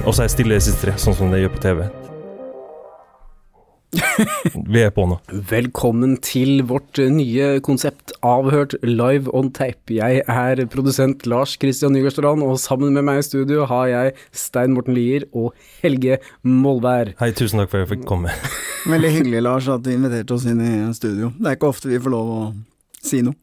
[0.00, 1.82] Og så er jeg stille de siste tre, sånn som det gjør på TV.
[4.70, 5.18] Vi er på nå.
[5.50, 9.92] Velkommen til vårt nye konsept Avhørt live on tape.
[9.92, 14.72] Jeg er produsent Lars Christian Nygaardstrand, og sammen med meg i studio har jeg Stein
[14.76, 17.12] Morten Lier og Helge Molvær.
[17.20, 18.32] Hei, tusen takk for at jeg fikk komme.
[18.88, 21.34] Veldig hyggelig, Lars, at du inviterte oss inn i studio.
[21.36, 22.42] Det er ikke ofte vi får lov å
[23.02, 23.34] si noe.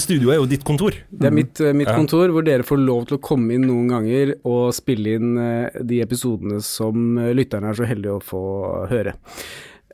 [0.00, 0.96] Studioet er jo ditt kontor.
[1.10, 1.94] Det er mitt, eh, mitt Ja.
[1.96, 5.70] kontor, hvor dere får lov til å komme inn noen ganger og spille inn eh,
[5.84, 8.42] de episodene som eh, lytterne er så heldige å få
[8.90, 9.14] høre.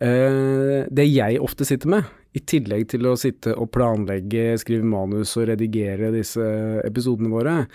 [0.01, 5.37] Eh, det jeg ofte sitter med, i tillegg til å sitte og planlegge, skrive manus
[5.39, 6.43] og redigere disse
[6.85, 7.67] episodene våre,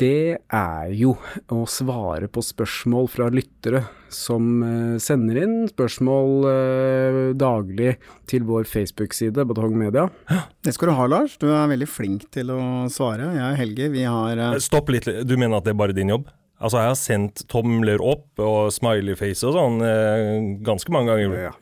[0.00, 1.12] det er jo
[1.52, 7.94] å svare på spørsmål fra lyttere som eh, sender inn spørsmål eh, daglig
[8.30, 10.08] til vår Facebook-side, Batong Media.
[10.64, 11.36] Det skal du ha, Lars.
[11.40, 12.60] Du er veldig flink til å
[12.92, 13.32] svare.
[13.36, 16.12] Jeg og Helge, vi har eh, Stopp litt, du mener at det er bare din
[16.14, 16.30] jobb?
[16.62, 21.50] Altså, jeg har sendt tomler opp og smiley-face og sånn eh, ganske mange ganger.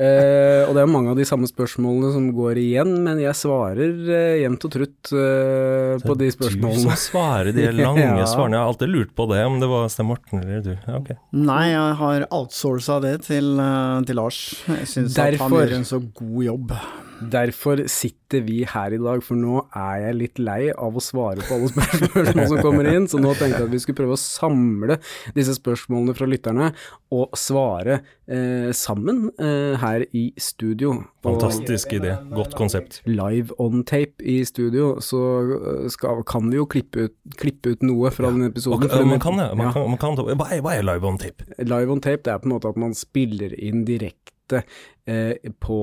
[0.00, 3.80] Eh, og det er mange av de samme spørsmålene som går igjen, men jeg svarer
[4.12, 6.82] eh, jevnt og trutt eh, på de Du spørsmålene.
[6.84, 8.26] som svarer de lange Ja.
[8.28, 8.56] svarene.
[8.58, 10.72] Jeg har alltid lurt på det, om det var Sten Morten eller du.
[10.76, 11.12] Ja, ok.
[11.36, 14.40] Nei, jeg har outsourca det til, eh, til Lars.
[14.68, 16.76] Jeg syns at han gjør en så god jobb.
[17.20, 21.44] Derfor sitter vi her i dag, for nå er jeg litt lei av å svare
[21.44, 24.20] på alle spørsmål som kommer inn, så nå tenkte jeg at vi skulle prøve å
[24.20, 24.96] samle
[25.36, 26.70] disse spørsmålene fra lytterne
[27.12, 28.00] og svare
[28.30, 30.94] eh, sammen eh, her i studio.
[31.26, 32.16] Fantastisk idé.
[32.32, 33.00] Godt konsept.
[33.04, 35.22] live on tape i studio, så
[35.58, 38.88] eh, skal, kan vi jo klippe ut, klippe ut noe fra den episoden.
[38.88, 39.50] Og, man kan det.
[39.58, 39.76] Man ja.
[39.76, 41.48] kan, man kan, hva, er, hva er live on tape?
[41.60, 45.78] Live on tape, det er på en måte at man spiller inn direkte eh, på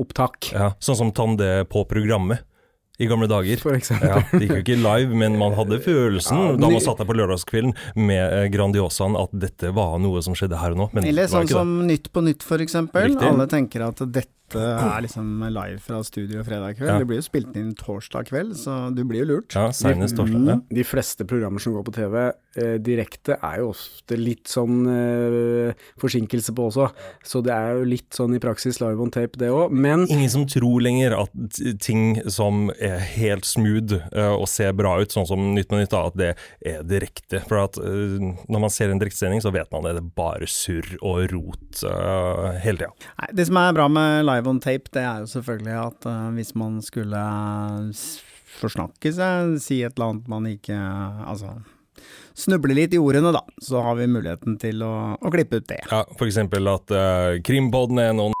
[0.00, 2.46] opptak, Ja, sånn som Tande på programmet
[3.00, 3.56] i gamle dager.
[3.62, 4.08] for eksempel.
[4.12, 7.08] Ja, Det gikk jo ikke live, men man hadde følelsen Ja, da man satt der
[7.08, 10.88] på lørdagskvelden med eh, Grandiosaen at dette var noe som skjedde her og nå.
[10.92, 13.08] Men Eller sånn som Nytt på Nytt, for eksempel.
[13.14, 13.30] Riktig.
[13.30, 16.90] Alle tenker at dette er liksom live fra studio fredag kveld.
[16.90, 16.98] Ja.
[16.98, 19.54] Det blir jo spilt inn torsdag kveld, så du blir jo lurt.
[19.54, 20.46] Ja, senest torsdag.
[20.48, 20.58] Ja.
[20.80, 22.18] De fleste programmer som går på TV
[22.56, 26.88] eh, direkte, er jo ofte litt sånn eh, forsinkelse på også.
[27.26, 29.74] Så det er jo litt sånn i praksis live on tape, det òg.
[29.74, 34.96] Men Ingen som tror lenger at ting som er helt smooth eh, og ser bra
[35.00, 36.30] ut, sånn som Nytt på Nytt, da, at det
[36.66, 37.42] er direkte.
[37.48, 40.48] For at eh, når man ser en direktesending, så vet man det, det er bare
[40.50, 43.28] surr og rot eh, hele tida.
[43.36, 46.54] Det som er bra med live on tape, det er jo selvfølgelig at uh, hvis
[46.58, 47.20] man skulle
[48.60, 50.78] forsnakke seg, si et eller annet man ikke
[51.28, 51.58] Altså
[52.40, 55.80] snuble litt i ordene, da, så har vi muligheten til å, å klippe ut det.
[55.90, 58.36] Ja, for eksempel at uh, Krimpodden er noen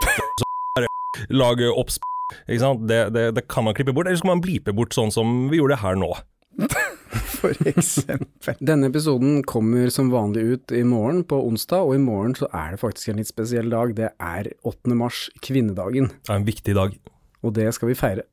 [1.42, 2.00] lage opps...
[2.46, 2.84] Ikke sant?
[2.90, 5.48] Det, det, det kan man klippe bort, eller så kan man blipe bort sånn som
[5.50, 6.10] vi gjorde her nå.
[7.40, 8.56] For eksempel.
[8.60, 12.74] Denne episoden kommer som vanlig ut i morgen på onsdag, og i morgen så er
[12.74, 13.94] det faktisk en litt spesiell dag.
[13.96, 14.96] Det er 8.
[14.98, 16.98] mars, kvinnedagen, Det er en viktig dag.
[17.40, 18.26] Og det skal vi feire.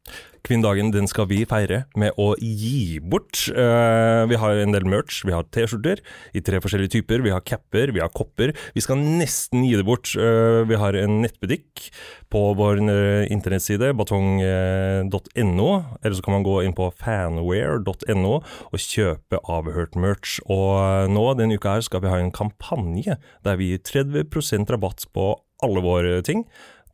[0.48, 3.48] Kvinnedagen den skal vi feire med å gi bort.
[3.51, 5.21] Eh, vi har en del merch.
[5.27, 6.00] Vi har T-skjorter
[6.38, 7.24] i tre forskjellige typer.
[7.25, 8.54] Vi har capper, vi har kopper.
[8.75, 10.13] Vi skal nesten gi det bort.
[10.15, 11.89] Eh, vi har en nettbutikk
[12.31, 15.69] på vår eh, internettside, batong.no.
[16.00, 20.38] Eller så kan man gå inn på fanware.no og kjøpe avhørt merch.
[20.48, 25.09] Og nå denne uka her skal vi ha en kampanje der vi gir 30% rabatt
[25.15, 25.33] på
[25.65, 26.45] alle våre ting.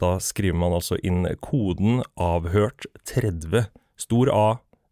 [0.03, 4.47] Da skriver man altså inn koden avhørt30, stor A,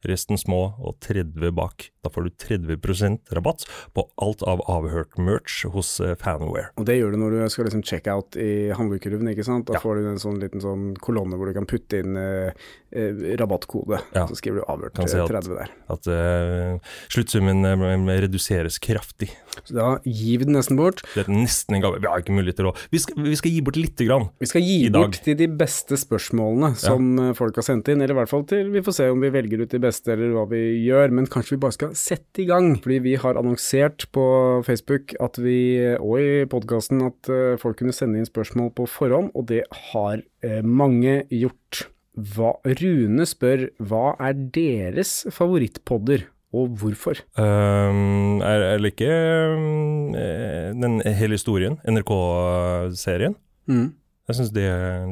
[0.07, 1.89] resten små og 30 bak.
[2.01, 6.71] Da får du 30% rabatt på alt av avhørt merch hos eh, Fanware.
[6.81, 9.67] Og det gjør du når du skal liksom check out i handlekurven, ikke sant.
[9.69, 9.83] Da Ja.
[9.83, 12.51] får du en sånn liten sånn kolonne hvor du kan putte inn eh,
[12.91, 14.01] eh, rabattkode.
[14.15, 14.25] Ja.
[14.27, 15.69] Så skriver du avhørt Kan si eh, at- 30 der.
[15.93, 19.29] At eh, sluttsummen eh, reduseres kraftig.
[19.63, 21.03] Så da gir vi den nesten bort.
[21.13, 22.01] Det er nesten en gave.
[22.01, 24.29] Vi har ikke mulighet til å Vi skal, vi skal gi bort lite grann.
[24.41, 27.33] Vi skal gi bort til de beste spørsmålene som ja.
[27.37, 29.61] folk har sendt inn, eller i hvert fall til vi får se om vi velger
[29.61, 32.73] ut de beste eller hva vi gjør, men kanskje vi bare skal sette i gang.
[32.81, 34.25] Fordi vi har annonsert på
[34.67, 35.59] Facebook at vi,
[35.97, 40.21] og i podkasten, at eh, folk kunne sende inn spørsmål på forhånd, og det har
[40.45, 41.87] eh, mange gjort.
[42.11, 47.21] Hva, Rune spør hva er deres favorittpodder, og hvorfor?
[47.39, 53.37] Um, jeg, jeg liker um, eh, den hele historien, NRK-serien.
[53.71, 53.93] Mm.
[54.31, 54.63] Jeg syns de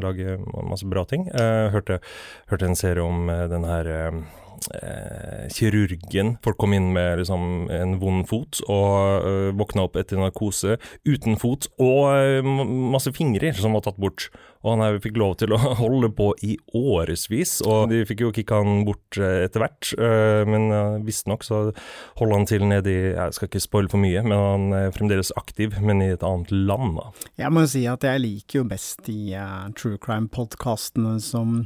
[0.03, 0.37] lager
[0.69, 1.25] masse bra ting.
[1.27, 1.97] Jeg hørte,
[2.51, 4.19] hørte en serie om den her eh,
[4.75, 6.35] eh, kirurgen.
[6.43, 10.77] Folk kom inn med liksom en vond fot og eh, våkna opp etter narkose
[11.07, 12.45] uten fot og eh,
[12.93, 14.29] masse fingrer som var tatt bort.
[14.59, 18.33] Og han her fikk lov til å holde på i årevis, og de fikk jo
[18.35, 19.93] kicka han bort eh, etter hvert.
[19.95, 21.61] eh, Men uh, visstnok så
[22.19, 25.31] holder han til nede i Jeg skal ikke spoile for mye, men han er fremdeles
[25.39, 27.07] aktiv, men i et annet land, da.
[27.39, 31.61] Jeg må jo si at jeg liker jo best de eh, true crime-podkastene som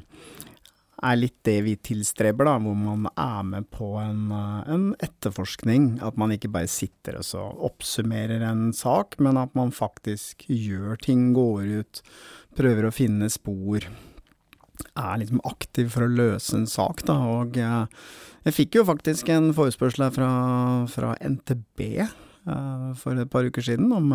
[1.03, 6.01] er litt det vi tilstreber, da, hvor man er med på en, eh, en etterforskning.
[6.01, 10.97] At man ikke bare sitter og så oppsummerer en sak, men at man faktisk gjør
[11.01, 12.01] ting, går ut,
[12.55, 13.85] prøver å finne spor.
[14.97, 17.17] Er liksom aktiv for å løse en sak, da.
[17.39, 17.85] Og eh,
[18.45, 20.31] jeg fikk jo faktisk en forespørsel her fra,
[20.91, 24.11] fra NTB eh, for et par uker siden om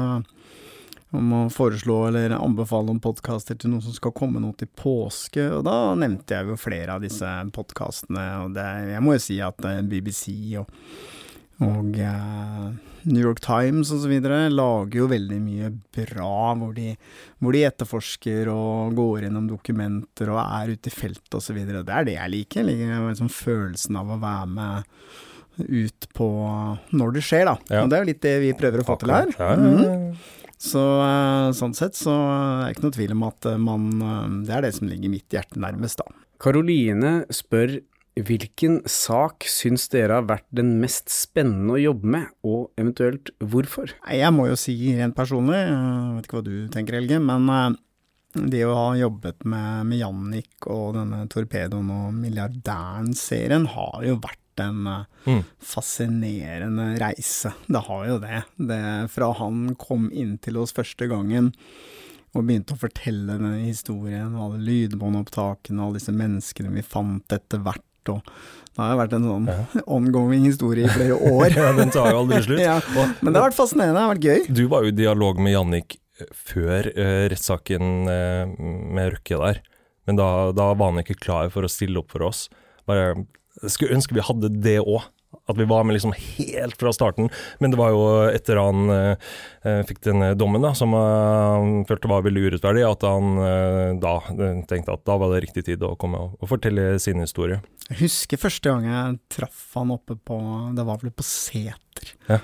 [1.17, 5.47] om å foreslå eller anbefale noen podkaster til noen som skal komme noe til påske,
[5.57, 9.39] og da nevnte jeg jo flere av disse podkastene, og det, jeg må jo si
[9.41, 10.69] at eh, BBC og,
[11.65, 12.69] og uh,
[13.09, 16.91] New York Times videre lager jo veldig mye bra, hvor de,
[17.41, 21.83] hvor de etterforsker og går gjennom dokumenter og er ute i feltet videre.
[21.89, 24.95] Det er det jeg liker, liker liksom følelsen av å være med
[25.59, 26.27] ut på
[26.95, 27.57] når det skjer, da.
[27.73, 27.81] Ja.
[27.83, 29.33] Og det er jo litt det vi prøver å få til her.
[29.39, 29.81] Ja, ja, Mhm.
[29.83, 30.35] ja.
[30.59, 34.33] Så eh, sånn sett så er det ikke noe tvil om at eh, man eh,
[34.49, 36.27] Det er det som ligger mitt hjerte nærmest, da.
[36.43, 37.79] Karoline spør
[38.19, 43.93] hvilken sak syns dere har vært den mest spennende å jobbe med, og eventuelt hvorfor?
[44.11, 47.79] Jeg må jo si rent personlig, jeg vet ikke hva du tenker Helge, men
[48.35, 54.43] det å ha jobbet med, med Jannik og denne Torpedoen og Milliardæren-serien har jo vært
[54.65, 55.43] en eh, Mm.
[55.61, 57.51] fascinerende reise.
[57.67, 58.43] Det har jo det.
[58.57, 59.11] det.
[59.13, 61.53] Fra han kom inn til oss første gangen
[62.37, 67.61] og begynte å fortelle denne historien, og alle lydbåndopptakene, alle disse menneskene vi fant etter
[67.65, 69.49] hvert, og det har vært en sånn
[69.99, 71.49] ongoing historie i flere år.
[71.59, 72.61] Ja, den tar jo aldri slutt.
[72.69, 72.79] Ja,
[73.21, 74.55] Men det har vært fascinerende, det har vært gøy.
[74.61, 77.91] Du var jo i dialog med Jannik eh, før eh, rettssaken
[78.97, 79.61] med Røkke der,
[80.09, 82.47] men da, da var han ikke klar for å stille opp for oss.
[82.89, 83.11] Bare,
[83.67, 85.07] skulle ønske vi hadde det òg.
[85.49, 87.29] At vi var med liksom helt fra starten.
[87.61, 89.27] Men det var jo etter han eh,
[89.61, 91.01] eh, fikk den dommen, da, som eh,
[91.53, 95.43] han følte var veldig urettferdig, at han eh, da eh, tenkte at da var det
[95.45, 97.61] riktig tid å komme og, og fortelle sin historie.
[97.91, 100.41] Jeg husker første gang jeg traff han oppe på
[100.77, 102.15] Det var vel på Seter.
[102.29, 102.41] Ja.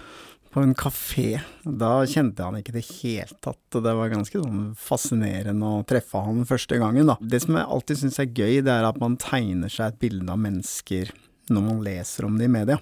[0.55, 1.41] På en kafé.
[1.67, 3.63] Da kjente han ikke det hele tatt.
[3.75, 7.19] og Det var ganske sånn fascinerende å treffe han første gangen, da.
[7.19, 10.31] Det som jeg alltid syns er gøy, det er at man tegner seg et bilde
[10.31, 11.11] av mennesker
[11.51, 12.79] når man leser om det i media.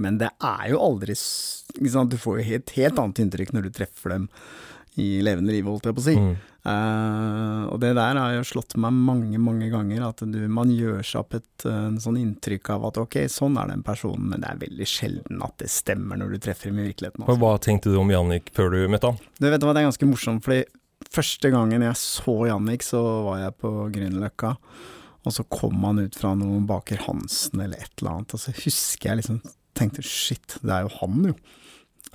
[0.00, 1.16] Men det er jo aldri?
[1.76, 4.30] Du får jo et helt annet inntrykk når du treffer dem
[5.00, 6.16] i levende liv, holdt jeg på å si.
[6.16, 6.32] Mm.
[6.62, 11.00] Eh, og det der har jo slått meg mange, mange ganger, at du, man gjør
[11.02, 14.44] seg opp et uh, en sånn inntrykk av at ok, sånn er den personen, men
[14.44, 17.24] det er veldig sjelden at det stemmer når du treffer dem i virkeligheten.
[17.24, 17.40] Og Altså.
[17.42, 19.18] Hva tenkte du om Jannik før du møtte han?
[19.40, 20.62] Du vet hva, det er ganske morsomt, fordi
[21.10, 24.54] første gangen jeg så Jannik, så var jeg på Grünerløkka,
[25.22, 28.54] og så kom han ut fra noen Baker Hansen eller et eller annet, og så
[28.54, 29.42] husker jeg liksom,
[29.78, 31.38] tenkte shit, det er jo han jo.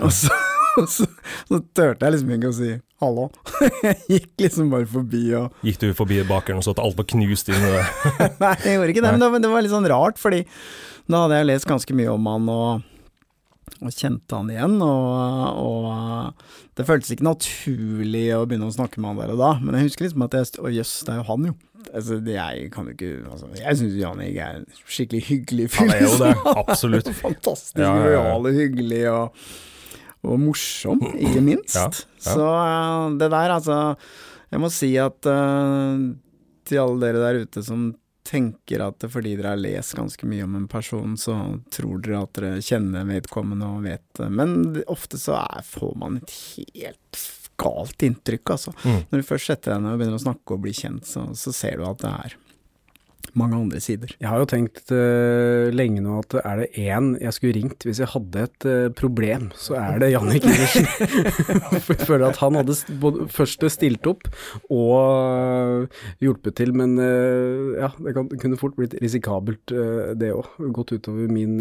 [0.07, 0.31] Og så,
[0.79, 1.07] og så,
[1.49, 3.27] så turte jeg liksom ikke å si hallo.
[3.83, 7.07] Jeg gikk liksom bare forbi og Gikk du forbi bakeren og så at alt var
[7.13, 7.89] knust inni der?
[8.43, 10.43] Nei, jeg gjorde ikke det, men det var, litt sånn rart, fordi
[11.07, 12.87] da hadde jeg lest ganske mye om han og,
[13.77, 19.13] og kjente han igjen, og, og det føltes ikke naturlig å begynne å snakke med
[19.13, 21.29] han der og da, men jeg husker liksom at jeg Å jøss, det er jo
[21.29, 21.55] han jo.
[21.87, 25.85] Altså, jeg kan jo ikke altså, Jeg syns Janik er en skikkelig hyggelig fyr.
[25.85, 27.07] Han er jo det, absolutt.
[27.21, 28.23] Fantastisk Ja, ja, ja.
[28.25, 29.45] lojal og hyggelig og,
[30.27, 31.77] og morsom, ikke minst.
[31.77, 32.33] Ja, ja.
[32.33, 33.77] Så eh, det der, altså
[34.51, 36.03] Jeg må si at uh,
[36.67, 37.89] til alle dere der ute som
[38.27, 41.35] tenker at fordi dere har lest ganske mye om en person, så
[41.71, 44.27] tror dere at dere kjenner vedkommende og vet det.
[44.35, 44.57] Men
[44.87, 47.21] ofte så er, får man et helt
[47.57, 48.73] galt inntrykk, altså.
[48.83, 48.99] Mm.
[49.09, 51.55] Når du først setter deg ned og begynner å snakke og bli kjent, så, så
[51.55, 52.37] ser du at det er
[53.37, 54.11] mange andre sider.
[54.19, 58.01] Jeg har jo tenkt uh, lenge nå at er det én jeg skulle ringt hvis
[58.01, 60.87] jeg hadde et uh, problem, så er det Jannik Iversen.
[61.77, 64.27] Jeg føler at han hadde både først stilt opp
[64.73, 69.73] og eh, hjulpet til, men ja, det kan, kunne fort blitt risikabelt
[70.19, 70.49] det òg.
[70.75, 71.57] Gått utover min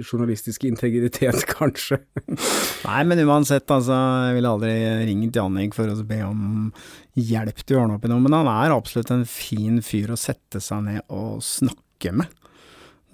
[0.00, 2.00] journalistiske integritet, kanskje.
[2.26, 3.96] Nei, men uansett, altså,
[4.28, 4.76] jeg ville aldri
[5.10, 6.70] ringt Jannik for å be om
[7.16, 10.20] hjelp til å ordne opp i noe, men han er absolutt en fin fyr å
[10.20, 12.32] sette seg ned og snakke med.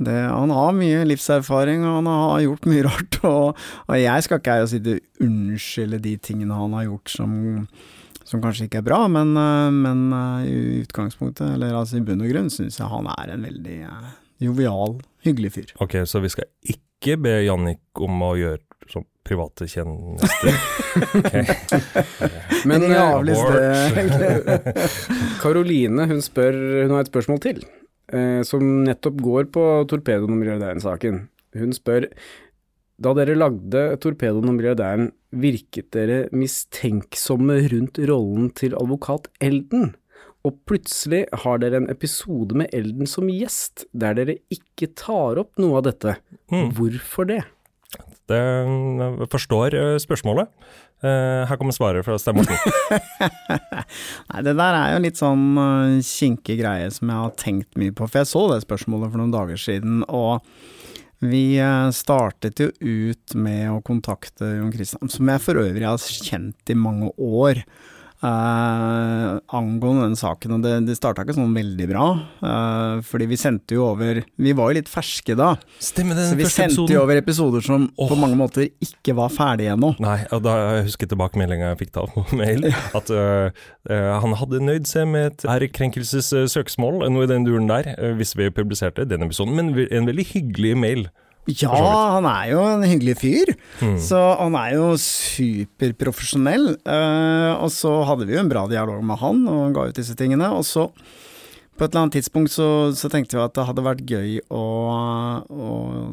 [0.02, 4.40] Det, han har mye livserfaring, og han har gjort mye rart, og, og jeg skal
[4.40, 7.36] ikke her og sitte unnskylde de tingene han har gjort som,
[8.26, 12.24] som kanskje ikke er bra, men, eh, men eh, i utgangspunktet, eller altså i bunn
[12.24, 15.74] og grunn, syns jeg han er en veldig eh, jovial, hyggelig fyr.
[15.84, 20.56] Ok, så vi skal ikke be Jannik om å gjøre sånn private tjenester.
[22.68, 24.32] Men eh, det.
[25.42, 27.62] Karoline hun spør, hun har et spørsmål til,
[28.12, 31.26] eh, som nettopp går på torpedoen og milliardæren-saken.
[31.58, 32.08] Hun spør
[33.02, 39.94] da dere lagde torpedoen og milliardæren, virket dere mistenksomme rundt rollen til advokat Elden?
[40.46, 45.58] Og plutselig har dere en episode med Elden som gjest, der dere ikke tar opp
[45.62, 46.16] noe av dette.
[46.50, 46.72] Mm.
[46.78, 47.42] Hvorfor det?
[48.30, 50.50] Det jeg forstår eh, spørsmålet.
[51.02, 52.56] Eh, Her kommer svaret fra Stein Morten.
[54.30, 55.48] Nei, det der er jo litt sånn
[56.06, 59.34] kinkig greie som jeg har tenkt mye på, for jeg så det spørsmålet for noen
[59.34, 60.46] dager siden, og
[61.22, 65.98] vi eh, startet jo ut med å kontakte Jon Christian, som jeg for øvrig har
[66.02, 67.62] kjent i mange år,
[68.22, 72.06] eh, angående den saken, og det, det starta ikke sånn veldig bra,
[72.48, 76.38] eh, fordi vi sendte jo over Vi var jo litt ferske da, Stemmer det, så
[76.38, 79.94] vi første sendte jo over episoder som på mange måter ikke var ferdige ennå.
[80.02, 83.50] Nei, og da jeg husker tilbakemeldinga jeg fikk da på mail, at øh,
[83.90, 88.36] øh, han hadde nøyd seg med et ærekrenkelsessøksmål, noe i den duren der, øh, hvis
[88.38, 91.06] vi publiserte den episoden, men en veldig hyggelig mail.
[91.50, 91.74] Ja,
[92.14, 93.50] han er jo en hyggelig fyr.
[93.82, 93.96] Mm.
[93.98, 96.76] Så han er jo superprofesjonell.
[96.86, 99.98] Uh, og så hadde vi jo en bra dialog med han, og han ga ut
[99.98, 100.52] disse tingene.
[100.54, 100.86] Og så,
[101.74, 104.66] på et eller annet tidspunkt, så, så tenkte vi at det hadde vært gøy å,
[105.42, 105.72] å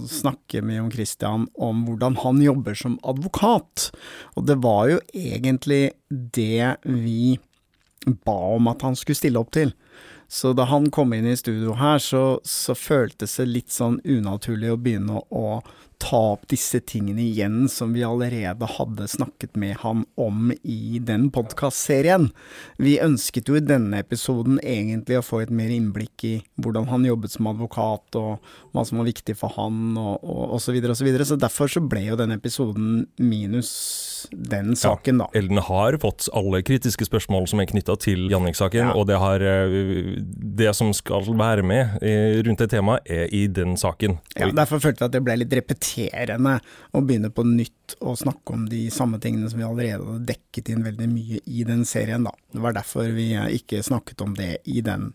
[0.09, 3.91] snakke med Jon Christian om hvordan han jobber som advokat.
[4.33, 7.37] Og det var jo egentlig det vi
[8.25, 9.75] ba om at han skulle stille opp til.
[10.29, 14.75] Så da han kom inn i studio her, så, så føltes det litt sånn unaturlig
[14.75, 15.45] å begynne å,
[15.99, 21.27] ta opp disse tingene igjen som vi allerede hadde snakket med han om i den
[21.35, 22.29] podkastserien.
[22.79, 26.33] Vi ønsket jo i denne episoden egentlig å få et mer innblikk i
[26.63, 28.39] hvordan han jobbet som advokat, og
[28.71, 30.69] hva som var viktig for han, og, osv., osv.
[30.69, 31.27] så videre og så videre.
[31.27, 33.73] Så derfor så ble jo den episoden minus
[34.31, 35.27] den saken, da.
[35.37, 38.93] Elden har fått alle kritiske spørsmål som er knytta til Jannik-saken, Ja.
[38.95, 40.17] og det, har, øh,
[40.59, 44.17] det som skal være med øh, rundt det temaet, er i den saken.
[44.37, 46.59] Ja, derfor følte jeg at det ble litt repeterende
[46.93, 50.69] å begynne på nytt å snakke om de samme tingene som vi allerede hadde dekket
[50.69, 52.31] inn veldig mye i den serien, da.
[52.53, 55.13] Det var derfor vi eh, ikke snakket om det i den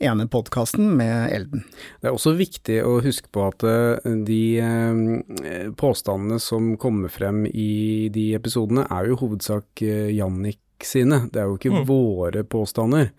[0.00, 1.64] ene podkasten med Elden.
[2.00, 7.44] Det er også viktig å huske på at eh, de eh, påstandene som kommer frem
[7.50, 11.26] i de episodene, er jo i hovedsak eh, Jannik sine.
[11.28, 11.84] Det er jo ikke Mm.
[11.88, 13.10] våre påstander.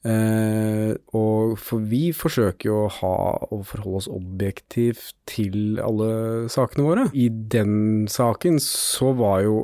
[0.00, 3.16] Eh, og for vi forsøker jo å ha
[3.52, 7.08] og forholde oss objektivt til alle sakene våre.
[7.12, 9.58] I den saken så var jo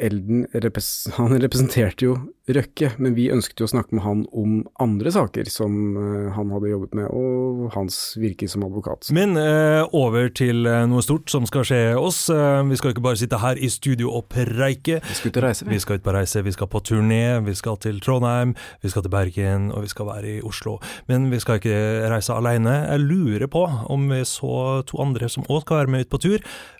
[0.00, 4.58] Elden repres Han representerte jo Røkke, men vi ønsket jo å snakke med han om
[4.82, 9.08] andre saker som eh, han hadde jobbet med, og hans virke som advokat.
[9.16, 12.26] Men eh, over til eh, noe stort som skal skje oss.
[12.28, 14.98] Eh, vi skal ikke bare sitte her i studio og preike.
[15.00, 17.56] Vi skal ut og reise, Vi skal ut på reise, vi skal på turné, vi
[17.56, 18.52] skal til Trondheim,
[18.84, 20.78] vi skal til Bergen, og vi skal være i Oslo.
[21.10, 21.76] Men vi skal ikke
[22.12, 22.74] reise alene.
[22.88, 26.20] Jeg lurer på om vi så to andre som òg skal være med ut på
[26.24, 26.38] tur,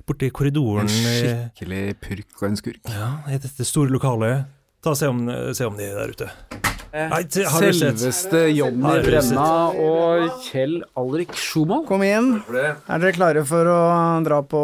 [0.09, 0.89] borti korridoren.
[0.89, 0.91] En
[1.51, 2.83] skikkelig purk og en skurk.
[2.95, 4.47] Ja, i dette store lokalet.
[4.85, 5.25] Ta og se om,
[5.57, 6.31] se om de er der ute.
[6.95, 7.65] Nei, til- har?
[7.75, 9.33] Selveste Jonny Har du sett?
[9.35, 9.47] Brenna
[9.83, 11.83] og Kjell Alrik Schumann.
[11.89, 12.37] Kom inn.
[12.55, 13.79] Er dere klare for å
[14.23, 14.61] dra på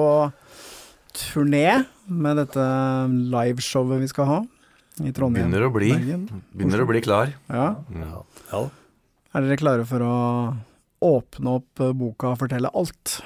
[1.16, 2.66] turné med dette
[3.34, 4.38] liveshowet vi skal ha
[5.00, 5.48] i Trondheim?
[5.48, 6.24] Begynner å bli, Bergen?
[6.52, 7.34] begynner å bli klar.
[7.48, 7.68] Ja.
[8.50, 8.64] Ja.
[9.30, 10.14] Er dere klare for å
[11.00, 13.20] åpne opp eh, boka og fortelle alt?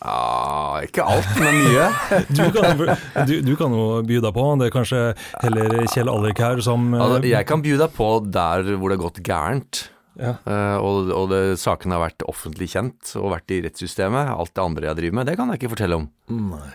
[0.00, 1.88] Ja, ikke alt, men mye.
[2.38, 2.80] Du kan,
[3.28, 4.44] du, du kan jo by deg på.
[4.60, 5.00] Det er kanskje
[5.42, 8.96] heller Kjell Alrik her som eh, Altså, jeg kan by deg på der hvor det
[8.96, 9.82] har gått gærent.
[10.20, 10.34] Ja.
[10.44, 14.32] Uh, og og det, saken har vært offentlig kjent og vært i rettssystemet.
[14.32, 16.08] Alt det andre jeg driver med, det kan jeg ikke fortelle om.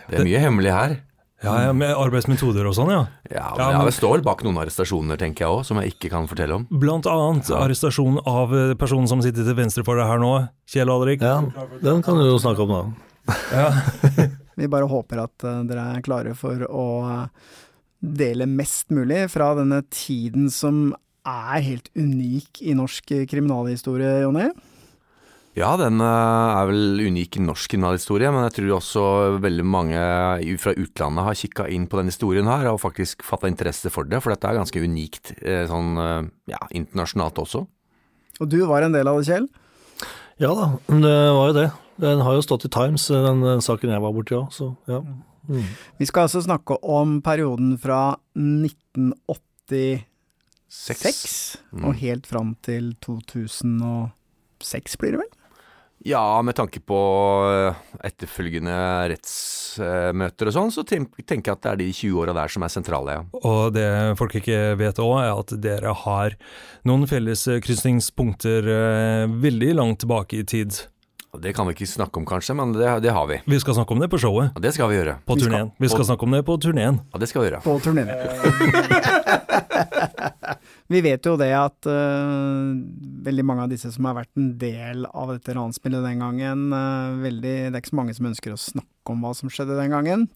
[0.06, 0.96] Det er mye hemmelig her.
[1.44, 3.02] Ja, ja, med arbeidsmetoder og sånn, ja.
[3.28, 6.08] Ja, Ja, men Det står vel bak noen arrestasjoner, tenker jeg òg, som jeg ikke
[6.14, 6.64] kan fortelle om.
[6.70, 10.32] Blant annet arrestasjon av eh, personen som sitter til venstre for deg her nå,
[10.72, 11.20] Kjell Alrik.
[11.20, 11.42] Ja,
[11.84, 12.82] den kan du jo snakke om da.
[14.56, 17.50] Vi bare håper at eh, dere er klare for å eh,
[18.00, 20.94] dele mest mulig fra denne tiden som
[21.26, 24.48] er helt unik i norsk kriminalhistorie, Jonny.
[25.56, 26.06] Ja, den eh,
[26.60, 29.04] er vel unik i norsk kriminalhistorie, men jeg tror også
[29.40, 29.96] veldig mange
[30.60, 34.20] fra utlandet har kikka inn på denne historien her og faktisk fatta interesse for det,
[34.20, 37.64] for dette er ganske unikt eh, sånn eh, ja, internasjonalt også.
[38.36, 39.48] Og du var en del av det, Kjell.
[40.44, 41.70] Ja da, det var jo det.
[42.04, 45.00] Den har jo stått i Times, den, den saken jeg var borti òg, så ja.
[45.48, 45.62] Mm.
[45.96, 50.04] Vi skal altså snakke om perioden fra 1986
[51.72, 51.84] Mm.
[51.86, 55.32] og helt fram til 2006, blir det vel?
[56.06, 56.96] Ja, med tanke på
[57.50, 57.74] eh,
[58.06, 58.74] etterfølgende
[59.10, 62.70] rettsmøter og sånn, så tenker jeg at det er de 20 åra der som er
[62.70, 63.22] sentrale, ja.
[63.42, 63.86] Og det
[64.20, 66.36] folk ikke vet òg, er at dere har
[66.86, 70.70] noen felles eh, krysningspunkter eh, veldig langt tilbake i tid.
[71.42, 73.36] Det kan vi ikke snakke om kanskje, men det, det har vi.
[73.50, 75.14] Vi skal snakke om det på showet, Ja, det skal vi gjøre.
[75.26, 75.68] på turneen.
[75.82, 76.96] Vi skal snakke om det på turneen.
[77.12, 77.60] Ja, det skal vi gjøre.
[77.66, 78.08] På turneen.
[80.92, 82.74] Vi vet jo det at uh,
[83.26, 87.16] veldig mange av disse som har vært en del av dette ranspillet den gangen, uh,
[87.24, 89.94] veldig, det er ikke så mange som ønsker å snakke om hva som skjedde den
[89.96, 90.28] gangen.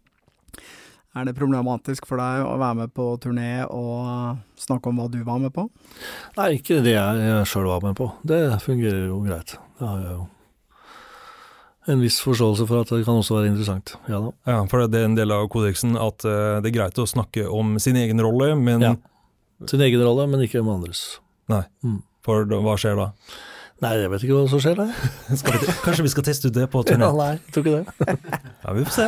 [1.18, 5.18] Er det problematisk for deg å være med på turné og snakke om hva du
[5.26, 5.66] var med på?
[6.36, 8.12] Nei, ikke det jeg, jeg sjøl var med på.
[8.22, 9.56] Det fungerer jo greit.
[9.80, 10.28] Det har jeg jo
[11.90, 13.94] en viss forståelse for at det kan også være interessant.
[14.10, 14.32] Ja da.
[14.46, 17.46] Ja, for det er en del av kodeksen at eh, det er greit å snakke
[17.48, 18.94] om sin egen rolle, men Ja.
[19.68, 21.18] Sin egen rolle, men ikke om andres.
[22.24, 23.10] for hva skjer da?
[23.80, 24.90] Nei, jeg vet ikke hva som skjer der.
[25.86, 27.16] Kanskje vi skal teste ut det på Ja, turneen?
[27.16, 28.16] nei, jeg tror ikke det.
[28.64, 29.06] Ja, vi får se.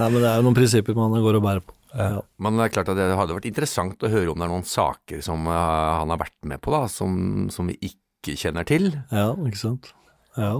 [0.00, 1.74] Nei, men det er jo noen prinsipper man går og bærer på.
[1.92, 2.22] Ja.
[2.44, 4.64] Men det er klart at det hadde vært interessant å høre om det er noen
[4.68, 5.60] saker som eh,
[6.00, 7.12] han har vært med på, da, som,
[7.52, 8.90] som vi ikke kjenner til.
[9.12, 9.92] Ja, ikke sant.
[10.40, 10.54] Ja.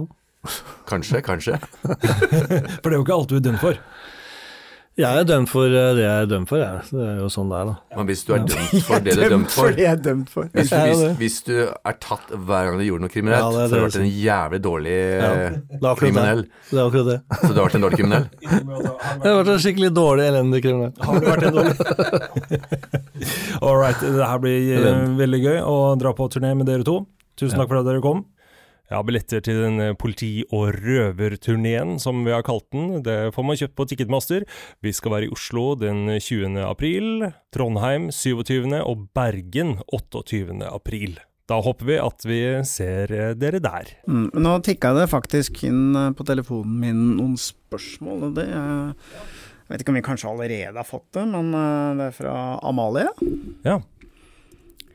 [0.89, 1.57] Kanskje, kanskje.
[1.83, 3.81] For det er jo ikke alt du er dømt for.
[4.99, 6.81] Jeg er dømt for eh, det jeg er dømt for, jeg.
[6.91, 7.75] Det er jo sånn det er, da.
[7.95, 10.49] Men hvis du er dømt for det du er dømt for er dømt for.
[10.57, 13.69] hvis, hvis, hvis du er tatt hver gang du gjorde noe kriminelt, Ja, det det
[13.69, 16.41] så har du vært en jævlig dårlig Ja, eh, Det akkurat kriminell.
[16.41, 16.49] det.
[16.71, 17.17] Det er akkurat det.
[17.45, 18.25] Så du har vært en dårlig kriminell?
[18.49, 20.93] Jeg har vært en skikkelig dårlig, elendig kriminell.
[21.05, 21.75] Har du vært en dårlig?
[23.63, 26.99] All right, det her blir eh, veldig gøy å dra på turné med dere to.
[27.39, 28.25] Tusen takk for at dere kom.
[28.89, 33.45] Ja, billetter til den eh, politi- og røverturneen, som vi har kalt den, det får
[33.45, 34.45] man kjøpt på Ticketmaster.
[34.81, 36.57] Vi skal være i Oslo den 20.
[36.65, 38.65] april, Trondheim 27.
[38.81, 40.65] og Bergen 28.
[40.65, 41.19] april.
[41.49, 43.93] Da håper vi at vi ser eh, dere der.
[44.09, 49.75] Mm, nå tikka det faktisk inn eh, på telefonen min noen spørsmål, og det Jeg
[49.75, 53.05] vet ikke om vi kanskje allerede har fått det, men det er fra Amalie.
[53.61, 53.77] Ja.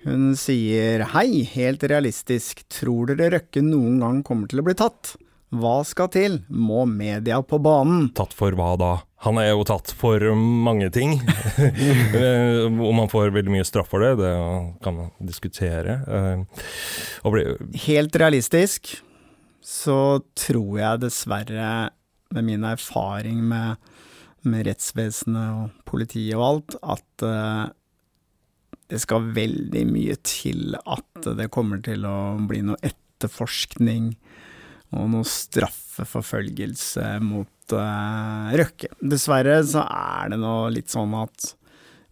[0.04, 5.14] Hun sier hei, helt realistisk, tror dere Røkke noen gang kommer til å bli tatt?
[5.54, 6.40] Hva skal til?
[6.50, 8.08] Må media på banen?
[8.16, 8.90] Tatt for hva da?
[9.24, 11.20] Han er jo tatt for mange ting.
[12.14, 14.32] Eh, Om han får veldig mye straff for det, det
[14.82, 15.94] kan man diskutere.
[16.02, 16.64] Eh,
[17.86, 18.96] Helt realistisk
[19.64, 21.68] så tror jeg dessverre,
[22.34, 23.78] med min erfaring med,
[24.42, 27.64] med rettsvesenet og politiet og alt, at eh,
[28.92, 34.12] det skal veldig mye til at det kommer til å bli noe etterforskning
[34.94, 38.90] og noe straffeforfølgelse mot uh, Røkke.
[39.00, 41.54] Dessverre så er det nå litt sånn at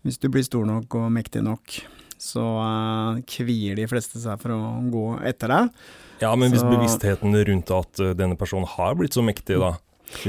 [0.02, 1.76] hvis du blir stor nok og mektig nok,
[2.18, 5.70] så uh, kvier de fleste seg for å gå etter deg.
[6.24, 9.76] ja, men hvis Så- bevisstheten rundt at eh, denne personen har blitt så mektig, da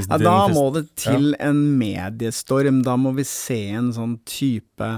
[0.08, 2.82] Ja, da må det til en mediestorm.
[2.86, 4.88] Da må vi se en sånn type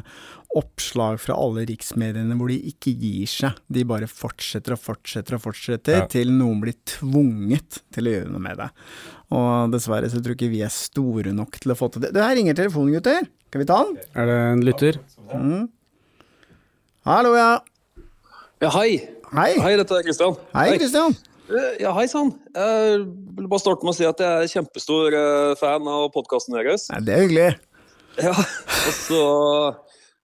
[0.56, 3.58] oppslag fra alle riksmediene hvor de ikke gir seg.
[3.68, 6.06] De bare fortsetter og fortsetter og fortsetter Ja.
[6.06, 8.70] til noen blir tvunget til å gjøre noe med det.
[9.36, 12.12] Og dessverre så tror ikke vi er store nok til å få til det.
[12.14, 13.26] Det her ringer telefonen, gutter.
[13.50, 13.96] Skal vi ta den?
[14.14, 14.98] Er det en lytter?
[15.34, 15.68] Mm.
[17.06, 17.50] Hallo, ja.
[18.62, 18.96] Ja, hei.
[19.34, 19.52] Hei.
[19.60, 20.36] Hei, dette er Kristian.
[20.54, 21.12] Hei, Kristian.
[21.50, 22.32] Eh, Ja, hei sann.
[22.54, 23.02] Jeg
[23.36, 26.88] vil bare starte med å si at jeg er kjempestor eh, fan av podkasten deres.
[26.92, 27.50] Nei, det er hyggelig.
[28.22, 29.20] Ja, og så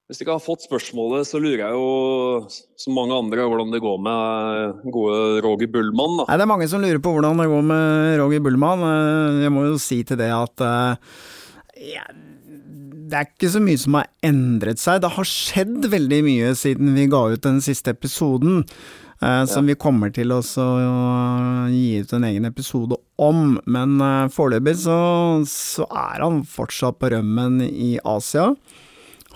[0.09, 3.79] Hvis du ikke har fått spørsmålet, så lurer jeg jo, som mange andre, hvordan det
[3.81, 6.19] går med gode Roger Bullmann.
[6.19, 6.27] da.
[6.29, 8.83] Nei, det er mange som lurer på hvordan det går med Roger Bullmann.
[8.89, 11.15] Eh, Jeg må jo si til det at eh,
[11.95, 12.05] ja,
[13.13, 15.01] det er ikke så mye som har endret seg.
[15.05, 18.63] Det har skjedd veldig mye siden vi ga ut den siste episoden.
[19.23, 20.41] Eh, som vi kommer til å
[21.71, 23.57] gi ut en egen episode om.
[23.65, 24.99] Men uh, foreløpig så,
[25.49, 28.51] så er han fortsatt på rømmen i Asia.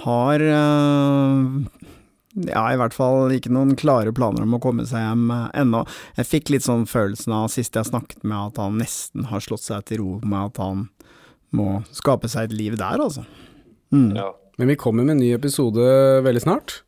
[0.03, 1.87] Har uh,
[2.45, 5.85] ja, i hvert fall ikke noen klare planer om å komme seg hjem eh, ennå.
[6.19, 9.65] Jeg fikk litt sånn følelsen av sist jeg snakket med at han nesten har slått
[9.65, 10.89] seg til ro med at han
[11.57, 13.25] må skape seg et liv der, altså.
[13.95, 14.11] Mm.
[14.19, 14.33] Ja.
[14.61, 15.87] Men vi kommer med en ny episode
[16.27, 16.81] veldig snart.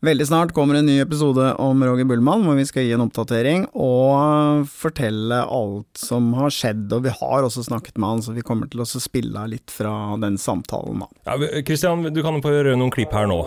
[0.00, 3.66] Veldig snart kommer en ny episode om Roger Bullmann, hvor vi skal gi en oppdatering
[3.76, 6.86] og fortelle alt som har skjedd.
[6.96, 9.92] Og vi har også snakket med han, så vi kommer til å spille litt fra
[10.22, 11.10] den samtalen, da.
[11.28, 13.42] Ja, Christian, du kan jo få gjøre noen klipp her nå.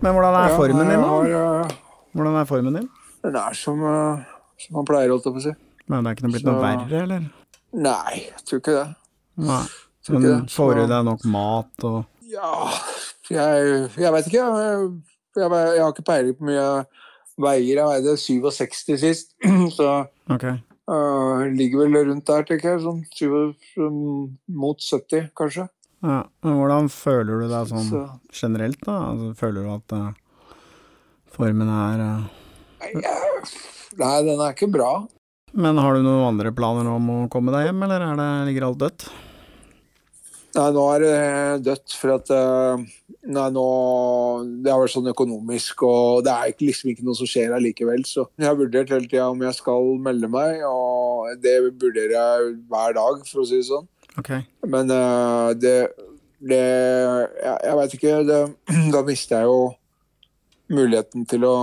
[0.00, 1.20] Men hvordan er formen din, da?
[1.28, 1.44] Ja,
[2.16, 2.88] Hvordan er formen din?
[3.20, 4.24] Den er som, eh,
[4.64, 5.52] som man pleier, holdt jeg på å si.
[5.92, 7.28] Men det er ikke noe blitt noe verre, eller?
[7.76, 8.88] Nei, jeg tror ikke det.
[9.44, 9.60] Nei.
[10.00, 10.54] Tror ikke Men det.
[10.56, 12.00] får du deg nok mat og
[12.32, 12.70] Ja,
[13.30, 14.42] jeg, jeg vet ikke.
[14.42, 14.90] Jeg,
[15.38, 16.86] jeg, jeg har ikke peiling på mye jeg
[17.40, 17.80] veier.
[17.80, 19.34] Jeg veide 67 sist,
[19.78, 19.90] så
[20.30, 20.58] okay.
[20.90, 22.82] uh, ligger vel rundt der, tenker jeg.
[22.86, 23.28] Sånn 7,
[23.84, 24.00] um,
[24.62, 25.68] mot 70, kanskje.
[26.00, 28.02] Ja, men hvordan føler du deg sånn Så.
[28.32, 28.96] generelt, da?
[29.10, 30.54] Altså, føler du at uh,
[31.34, 32.28] formen er uh...
[32.80, 33.42] Jeg,
[34.00, 34.94] nei, den er ikke bra.
[35.52, 38.70] Men har du noen andre planer om å komme deg hjem, eller er det, ligger
[38.70, 39.10] alt dødt?
[40.50, 41.18] Nei, nå er det
[41.68, 42.82] dødt, for at eh,
[43.30, 43.64] Nei, nå
[44.64, 48.02] Det har vært sånn økonomisk, og det er ikke, liksom ikke noe som skjer allikevel.
[48.08, 52.54] Så jeg har vurdert hele tida om jeg skal melde meg, og det vurderer jeg
[52.70, 53.86] hver dag, for å si det sånn.
[54.18, 54.42] Okay.
[54.66, 55.76] Men uh, det,
[56.42, 58.16] det Jeg, jeg veit ikke.
[58.26, 58.40] Det,
[58.96, 59.60] da mister jeg jo
[60.70, 61.56] muligheten til å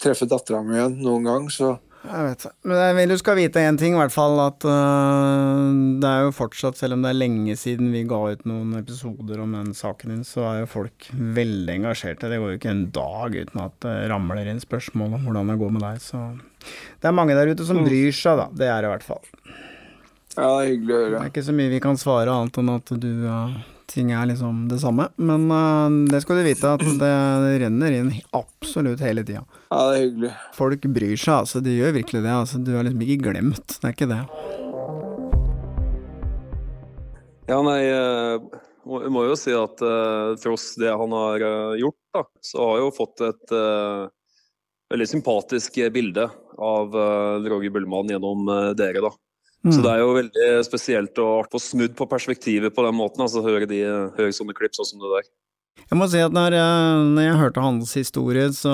[0.00, 2.50] treffe dattera mi igjen noen gang, så Jeg vet det.
[2.68, 4.38] Men jeg vil du skal vite én ting, i hvert fall.
[4.42, 8.44] At uh, det er jo fortsatt, selv om det er lenge siden vi ga ut
[8.48, 12.30] noen episoder om den saken din, så er jo folk veldig engasjerte.
[12.30, 15.58] Det går jo ikke en dag uten at det ramler inn spørsmål om hvordan det
[15.62, 16.04] går med deg.
[16.04, 16.22] Så
[17.02, 18.46] det er mange der ute som bryr seg, da.
[18.62, 19.26] Det er det i hvert fall.
[20.36, 22.72] ja, det er hyggelig å Det er ikke så mye vi kan svare annet enn
[22.76, 23.58] at du øh,
[23.88, 25.08] ting er liksom det samme.
[25.16, 27.12] Men uh, det skal du vite at det
[27.64, 29.42] renner inn absolutt hele tida.
[29.72, 30.32] Ja, det er hyggelig.
[30.56, 31.62] Folk bryr seg, altså.
[31.64, 32.34] De gjør virkelig det.
[32.34, 32.60] Altså.
[32.64, 33.76] Du er liksom ikke glemt.
[33.78, 34.20] Det er ikke det.
[37.48, 38.38] Ja, nei, eh,
[38.84, 41.44] må- jeg må jo si at uh, tross det han har
[41.80, 44.08] gjort, da, så har jeg jo fått et uh,
[44.92, 46.26] veldig sympatisk bilde
[46.58, 46.92] av
[47.48, 49.10] Roger Bullmann gjennom dere, da.
[49.72, 53.42] Så det er jo veldig spesielt å få snudd på perspektivet på den måten, altså
[53.44, 53.82] høre, de,
[54.16, 55.28] høre sånne klipp sånn som det der.
[55.88, 58.72] Jeg må si at når, jeg- når jeg hørte hans historie, så,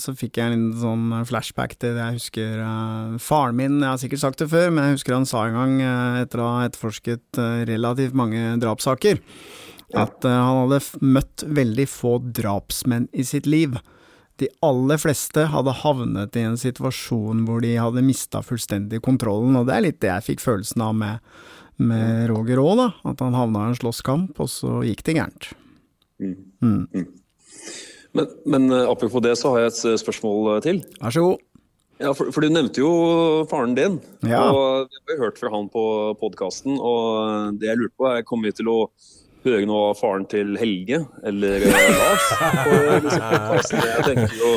[0.00, 3.88] så fikk jeg en liten sånn flashback til det jeg husker uh, faren min Jeg
[3.90, 6.48] har sikkert sagt det før, men jeg husker han sa en gang, uh, etter å
[6.56, 9.20] ha etterforsket uh, relativt mange drapssaker,
[9.94, 13.76] at eh, han hadde møtt veldig få drapsmenn i sitt liv.
[14.38, 19.66] De aller fleste hadde havnet i en situasjon hvor de hadde mista fullstendig kontrollen, og
[19.66, 21.24] det er litt det jeg fikk følelsen av med,
[21.82, 22.90] med Roger da.
[23.10, 25.50] At han havna i en slåsskamp, og så gikk det gærent.
[26.22, 26.86] Mm.
[28.16, 30.80] Men, men eh, apropos det, så har jeg et eh, spørsmål eh, til.
[31.02, 31.44] Vær så god.
[31.98, 32.90] Ja, for, for du nevnte jo
[33.50, 34.44] faren din, Ja.
[34.54, 35.82] og vi har hørt fra han på
[36.20, 36.78] podkasten.
[36.78, 38.76] Og det jeg lurte på, er kommer vi til å
[39.46, 43.72] høre noe av faren til Helge eller eh, Lars?
[43.72, 44.54] Jeg tenker jo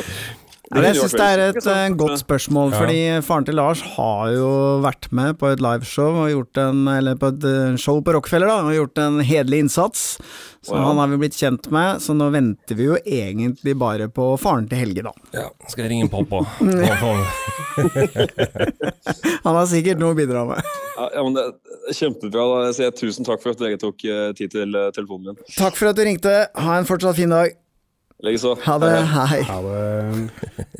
[0.72, 2.78] Ja, jeg syns det er et uh, godt spørsmål, Ja.
[2.80, 4.48] fordi faren til Lars har jo
[4.80, 8.48] vært med på et liveshow og gjort en, eller på et eh, show på Rockefeller
[8.48, 10.16] da, og gjort en hederlig innsats.
[10.62, 10.84] Så wow.
[10.86, 14.68] han har vi blitt kjent med, så nå venter vi jo egentlig bare på faren
[14.70, 15.12] til Helge, da.
[15.34, 16.38] Ja, skal jeg ringe pappa?
[19.44, 20.60] Han har sikkert noe å bidra med.
[21.02, 21.52] Ja, men det er
[21.98, 22.42] Kjempebra.
[22.46, 22.56] da.
[22.68, 25.38] Jeg sier tusen takk for at dere tok eh, tid til telefonen min.
[25.58, 27.48] Takk for at du ringte, ha en fortsatt fin dag.
[28.22, 28.54] Likeså.
[28.62, 29.42] Ha det, hei.
[29.48, 30.70] Ha det.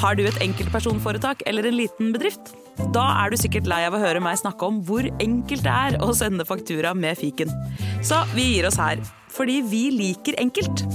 [0.00, 2.54] Har du et enkeltpersonforetak eller en liten bedrift?
[2.94, 5.98] Da er du sikkert lei av å høre meg snakke om hvor enkelt det er
[6.00, 7.52] å sende faktura med fiken.
[8.00, 10.86] Så vi gir oss her, fordi vi liker enkelt.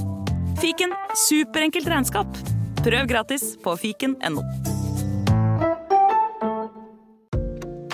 [0.57, 0.95] Fiken
[1.27, 2.41] superenkelt regnskap.
[2.81, 4.41] Prøv gratis på fiken.no.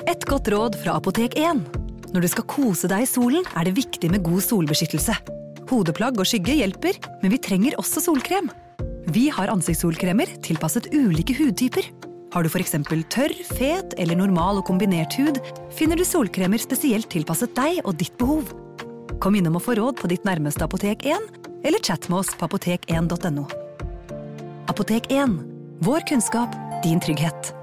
[0.08, 1.66] Et godt råd fra Apotek 1.
[2.12, 5.20] Når du skal kose deg i solen, er det viktig med god solbeskyttelse.
[5.72, 8.50] Hodeplagg og skygge hjelper, men vi trenger også solkrem.
[9.12, 11.86] Vi har ansiktssolkremer tilpasset ulike hudtyper.
[12.32, 12.76] Har du f.eks.
[13.12, 15.40] tørr, fet eller normal og kombinert hud,
[15.72, 18.52] finner du solkremer spesielt tilpasset deg og ditt behov.
[19.24, 22.48] Kom innom og få råd på ditt nærmeste Apotek 1, eller chat med oss på
[22.50, 23.48] apotek1.no.
[24.72, 25.40] Apotek 1.
[25.88, 27.54] Vår kunnskap, din trygghet.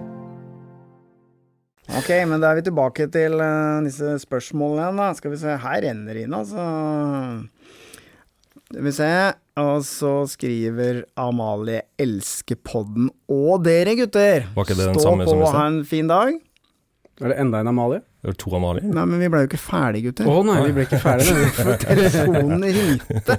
[1.97, 5.13] Ok, men da er vi tilbake til eh, disse spørsmålene igjen, da.
[5.17, 6.65] Skal vi se, her renner det inn, altså.
[8.69, 9.13] Skal vi se.
[9.59, 14.45] Og så skriver Amalie 'elsker podden' og dere, gutter.
[14.55, 15.59] Var ikke det den Stå samme på som i og sted?
[15.59, 16.35] ha en fin dag.
[17.21, 18.03] Er det enda en Amalie?
[18.23, 18.83] Det var to Amalie.
[18.85, 20.27] Nei, men vi ble jo ikke ferdige, gutter.
[20.31, 21.49] Å nei, vi ble ikke ferdige.
[21.57, 23.39] For telefonen ringte.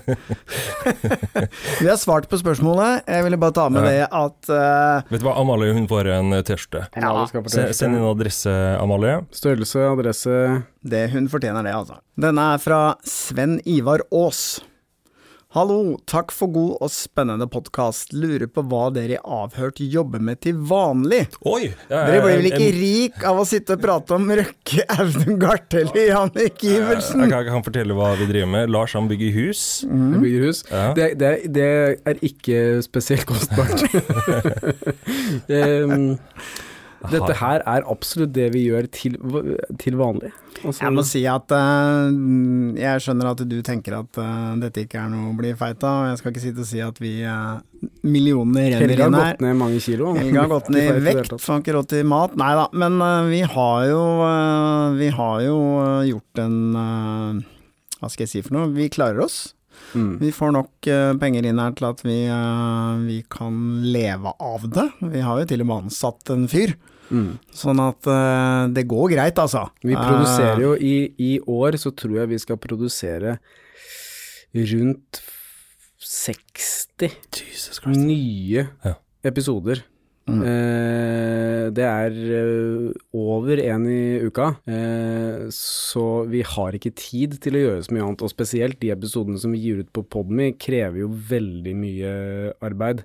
[1.79, 3.05] vi har svart på spørsmålet.
[3.07, 3.89] Jeg ville bare ta med Ja.
[3.89, 6.87] det at eh, Vet du hva, Amalie hun får en eh, T-skjorte.
[6.99, 7.77] Amalie skal på Se- T-skjorte.
[7.79, 9.21] Send inn adresse, Amalie.
[9.31, 11.99] Størrelse, adresse det hun fortjener det, altså.
[12.19, 14.59] Denne er fra Sven Ivar Aas.
[15.55, 18.11] Hallo, takk for god og spennende podkast.
[18.13, 21.23] Lurer på hva dere i Avhørt jobber med til vanlig?
[21.41, 21.71] Oi!
[21.89, 25.39] ja, Dere blir vel ikke en- rik av å sitte og prate om Røkke, Audun
[25.41, 27.23] Garth eller Jannik Iversen?
[27.25, 28.69] Jeg kan, jeg kan fortelle hva vi driver med.
[28.77, 29.63] Lars han bygger hus.
[29.89, 30.61] Han bygger hus.
[30.69, 30.85] Ja.
[31.01, 31.67] Det, det, det
[32.13, 33.89] er ikke spesielt kostbart.
[35.49, 36.11] Em,
[37.13, 39.15] dette her er absolutt det vi gjør til,
[39.79, 40.31] til vanlig.
[40.59, 42.09] Også, Jeg må si at uh,
[42.75, 46.01] jeg skjønner at du tenker at uh, dette ikke er noe å bli feit av,
[46.03, 47.61] og jeg skal ikke sitte og si at vi uh,
[48.03, 49.37] millionene renner Helge har inn her.
[49.37, 50.11] gått ned mange kilo.
[50.17, 52.35] Helge har gått ned i vekt, får ikke råd til mat.
[52.39, 54.01] Nei da, men vi har jo
[54.99, 55.55] Vi har jo
[56.09, 56.57] gjort en
[57.99, 58.73] Hva skal jeg si for noe?
[58.75, 59.39] Vi klarer oss.
[59.95, 60.11] Mm.
[60.21, 64.67] Vi får nok eh, penger inn her til at vi, eh, vi kan leve av
[64.69, 64.87] det.
[65.15, 66.75] Vi har jo til og med ansatt en fyr.
[67.09, 67.39] Mm.
[67.57, 69.63] Sånn at uh, det går greit, altså.
[69.81, 73.39] Vi produserer jo i, I år så tror jeg vi skal produsere
[74.53, 75.21] rundt
[75.99, 78.93] 60 nye Ja.
[79.25, 79.81] episoder.
[80.29, 80.43] Mm.
[80.45, 87.57] Eh, det er eh, over én i uka, eh, så vi har ikke tid til
[87.57, 88.23] å gjøre så mye annet.
[88.25, 92.13] Og spesielt de episodene som vi gir ut på Podme, krever jo veldig mye
[92.65, 93.03] arbeid.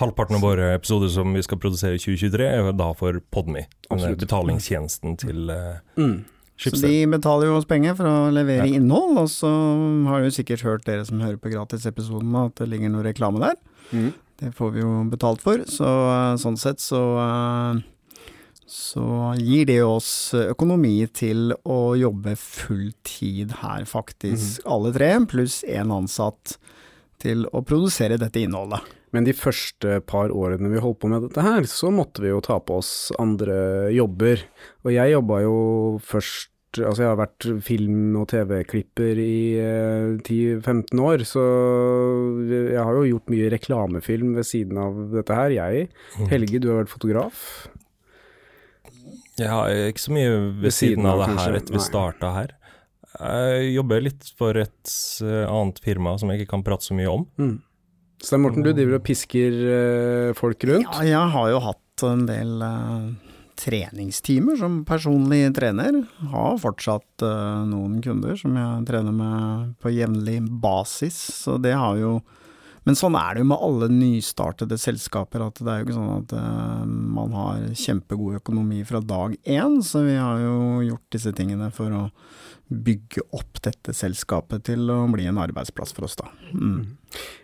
[0.00, 3.66] Halvparten av våre episoder som vi skal produsere i 2023, er da for Podme.
[3.92, 6.24] Betalingstjenesten til eh, Mm.
[6.62, 9.50] Så de betaler jo oss penger for å levere innhold, og så
[10.06, 13.56] har du sikkert hørt dere som hører på gratisepisoden at det ligger noe reklame der.
[13.90, 14.12] Mm.
[14.42, 17.82] Det får vi jo betalt for, så eh, sånn sett så eh,
[18.72, 19.04] så
[19.36, 24.62] gir det oss økonomi til å jobbe full tid her, faktisk.
[24.64, 26.56] Alle tre, pluss én ansatt
[27.20, 28.80] til å produsere dette innholdet.
[29.12, 32.40] Men de første par årene vi holdt på med dette her, så måtte vi jo
[32.44, 34.40] ta på oss andre jobber.
[34.86, 35.58] Og jeg jobba jo
[36.08, 41.42] først Altså jeg har vært film- og TV-klipper i eh, 10-15 år, så
[42.48, 45.90] jeg har jo gjort mye reklamefilm ved siden av dette her, jeg.
[46.32, 47.44] Helge, du har vært fotograf.
[49.40, 50.32] Jeg har ikke så mye
[50.62, 52.56] ved, siden av det her etter vi starta her.
[53.22, 57.10] Jeg jobber litt for et eh, annet firma som jeg ikke kan prate så mye
[57.12, 57.26] om.
[57.40, 57.58] Mm.
[58.22, 60.88] Stein Morten, du driver og pisker eh, folk rundt.
[60.88, 66.02] Ja, jeg har jo hatt en del eh, treningstimer som personlig trener.
[66.32, 71.98] Har fortsatt uh, noen kunder som jeg trener med på jevnlig basis, så det har
[72.00, 72.20] jo
[72.82, 76.16] Men sånn er det jo med alle nystartede selskaper, at det er jo ikke sånn
[76.16, 80.56] at uh, man har kjempegod økonomi fra dag én, så vi har jo
[80.88, 82.08] gjort disse tingene for å
[82.72, 86.26] bygge opp dette selskapet til å bli en arbeidsplass for oss, da.
[86.50, 86.96] Mm.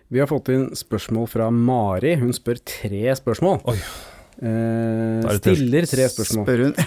[0.08, 2.16] Vi har fått inn spørsmål fra Mari.
[2.18, 3.60] Hun spør tre spørsmål.
[3.68, 3.78] Oi.
[4.38, 6.44] Eh, er stiller tre spørsmål.
[6.46, 6.74] Spør hun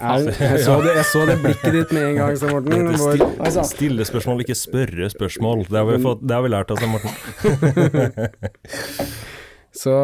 [0.00, 2.86] Er, jeg, så det, jeg så det blikket ditt med en gang, Stein Morten.
[2.96, 5.66] Hvor, Stille, stille spørsmål, ikke spørre spørsmål.
[5.68, 8.38] Det har vi, fått, det har vi lært av Stein Morten.
[9.82, 9.96] så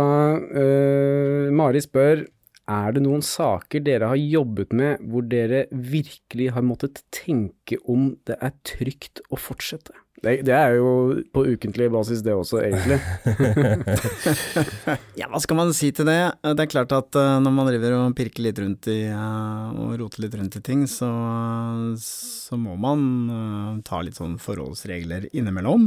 [0.44, 2.26] uh, Mari spør
[2.68, 8.12] er det noen saker dere har jobbet med hvor dere virkelig har måttet tenke om
[8.28, 9.96] det er trygt å fortsette?
[10.18, 10.88] Det, det er jo
[11.30, 12.98] på ukentlig basis det også, egentlig.
[15.18, 16.18] Ja, hva skal man si til det?
[16.42, 19.94] Det er klart at eh, når man driver og pirker litt rundt i eh, og
[20.00, 21.08] roter litt rundt i ting, så,
[22.02, 23.04] så må man
[23.34, 25.86] eh, ta litt sånn forholdsregler innimellom.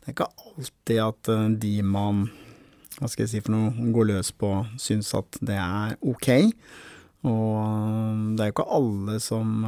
[0.00, 2.26] Det er ikke alltid at de man
[2.96, 6.30] hva skal jeg si for noe, går løs på, syns at det er ok.
[7.28, 9.66] Og det er jo ikke alle som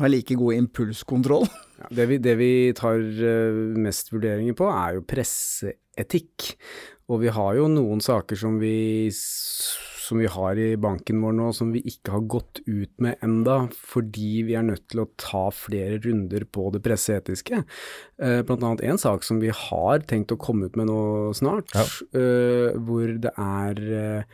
[0.00, 1.48] har like god impulskontroll.
[1.80, 6.50] Ja, det, vi, det vi tar eh, mest vurderinger på, er jo presseetikk.
[7.08, 11.46] Og vi har jo noen saker som vi, som vi har i banken vår nå,
[11.56, 15.46] som vi ikke har gått ut med enda, fordi vi er nødt til å ta
[15.56, 17.62] flere runder på det presseetiske.
[18.20, 21.00] Eh, blant annet en sak som vi har tenkt å komme ut med nå
[21.40, 21.88] snart, Ja.
[22.12, 24.26] eh, hvor det er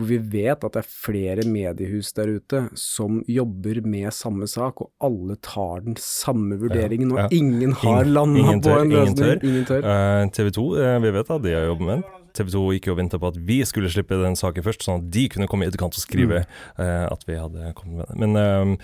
[0.00, 4.80] hvor vi vet at det er flere mediehus der ute som jobber med samme sak,
[4.80, 7.28] og alle tar den samme vurderingen, og ja.
[7.36, 9.20] ingen har landa ingen på tør, en ingen løsning.
[9.20, 9.44] tør.
[9.50, 9.90] Ingen tør.
[9.90, 12.08] Uh, TV 2, uh, vi vet at de har jobbet med den.
[12.36, 15.02] TV 2 gikk jo og venta på at vi skulle slippe den saken først, sånn
[15.02, 16.50] at de kunne komme i etterkant og skrive Mm.
[16.78, 18.20] uh, at vi hadde kommet med den.
[18.22, 18.76] Men eh,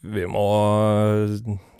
[0.00, 0.44] vi må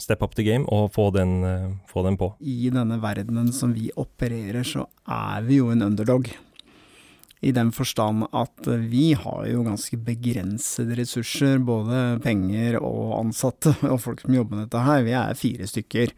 [0.00, 2.32] steppe up the game og få den, eh, få den på.
[2.40, 6.30] I denne verdenen som vi opererer, så er vi jo en underdog.
[7.40, 14.00] I den forstand at vi har jo ganske begrensede ressurser, både penger og ansatte, og
[14.02, 15.04] folk som jobber med dette her.
[15.06, 16.14] Vi er fire stykker.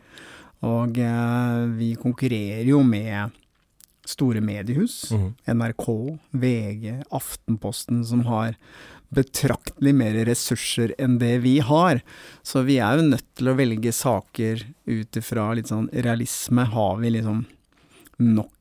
[0.68, 3.36] Og eh, vi konkurrerer jo med
[4.08, 5.10] store mediehus.
[5.12, 5.28] Mm.
[5.60, 5.86] NRK,
[6.30, 8.56] VG, Aftenposten, som har
[9.10, 12.02] betraktelig mer ressurser enn det vi har.
[12.46, 16.66] Så vi er jo nødt til å velge saker ut ifra litt sånn realisme.
[16.70, 17.44] Har vi liksom
[18.20, 18.54] nok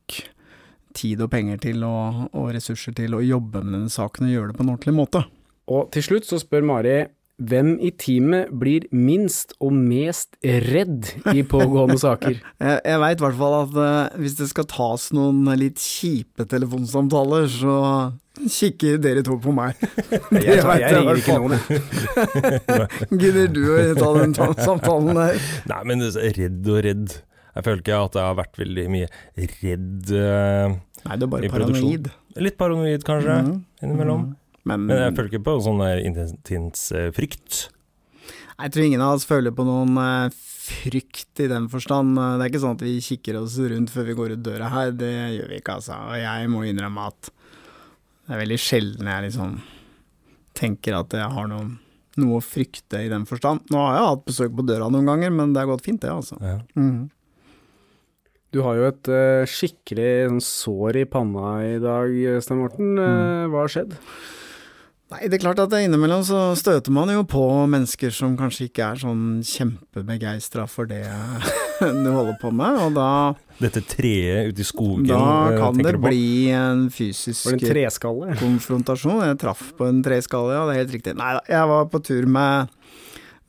[1.00, 4.52] tid og penger til og, og ressurser til å jobbe med denne saken og gjøre
[4.52, 5.24] det på en ordentlig måte?
[5.70, 6.98] Og til slutt så spør Mari
[7.40, 12.36] hvem i teamet blir minst og mest redd i pågående saker?
[12.36, 16.44] Jeg, jeg veit i hvert fall at uh, hvis det skal tas noen litt kjipe
[16.52, 17.78] telefonsamtaler, så
[18.40, 19.80] kikker dere to på meg.
[20.34, 23.16] Det Jeg, vet jeg ringer ikke noen, jeg.
[23.16, 25.42] Gidder du å ta den samtalen der?
[25.72, 27.20] Nei, men er redd og redd.
[27.60, 31.50] Jeg føler ikke at jeg har vært veldig mye redd Uh, Nei, du er bare
[31.54, 32.10] paranoid.
[32.44, 33.58] Litt paranoid, kanskje, Mhm.
[33.84, 34.24] innimellom.
[34.68, 37.70] Men, Men jeg føler ikke på sånn intens eh, frykt.
[38.60, 42.16] jeg tror ingen av oss føler på noen eh, frykt i den forstand.
[42.20, 44.92] Det er ikke sånn at vi kikker oss rundt før vi går ut døra her,
[44.92, 45.96] det gjør vi ikke, altså.
[46.12, 47.32] Og jeg må innrømme at
[48.28, 49.56] det er veldig sjelden jeg liksom
[50.60, 51.78] tenker at jeg har noen,
[52.20, 53.64] noe å frykte i den forstand.
[53.72, 56.12] Nå har jeg hatt besøk på døra noen ganger, men det har gått fint, det,
[56.12, 56.38] altså.
[56.44, 56.60] Ja.
[56.76, 57.10] Mhm.
[58.50, 62.96] Du har jo et uh, skikkelig sånn, sår i panna i dag, Stein Morten.
[62.98, 63.94] Eh, hva har skjedd?
[65.10, 68.92] Nei, det er klart at innimellom så støter man jo på mennesker som kanskje ikke
[68.92, 71.02] er sånn kjempebegeistra for det
[71.82, 73.08] du holder på med, og da,
[73.58, 76.12] Dette treet ute i skogen, da eh, kan det du på?
[76.12, 78.38] bli en fysisk en treskalle?
[78.38, 79.24] konfrontasjon.
[79.32, 81.16] Jeg traff på en treskalle, ja, det er helt riktig.
[81.18, 82.78] Nei da, jeg var på tur med,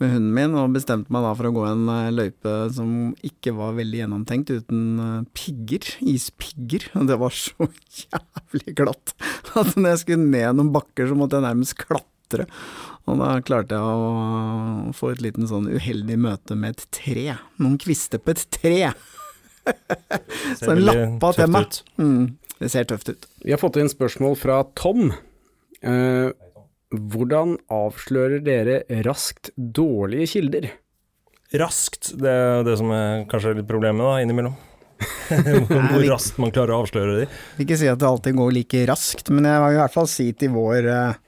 [0.00, 2.92] med hunden min og bestemte meg da for å gå en eh, løype som
[3.26, 6.88] ikke var veldig gjennomtenkt, uten eh, pigger, ispigger.
[6.96, 7.68] Og det var så
[8.00, 9.14] jævlig glatt
[9.58, 12.46] at når jeg skulle ned noen bakker, så måtte jeg nærmest klatre.
[13.10, 17.26] Og da klarte jeg å få et liten sånn uheldig møte med et tre.
[17.60, 18.76] Noen kvister på et tre.
[20.56, 21.80] Så en lappa til meg.
[22.00, 23.26] Mm, det ser tøft ut.
[23.42, 25.10] Vi har fått inn spørsmål fra Tom.
[25.80, 26.30] Eh,
[26.90, 30.66] hvordan avslører dere raskt dårlige kilder?
[31.61, 34.57] Raskt, det er det som er kanskje litt problemet da, innimellom.
[35.70, 37.26] Hvor raskt man klarer å avsløre de.
[37.57, 40.11] vil ikke si at det alltid går like raskt, men jeg vil i hvert fall
[40.11, 41.20] si til vår eh,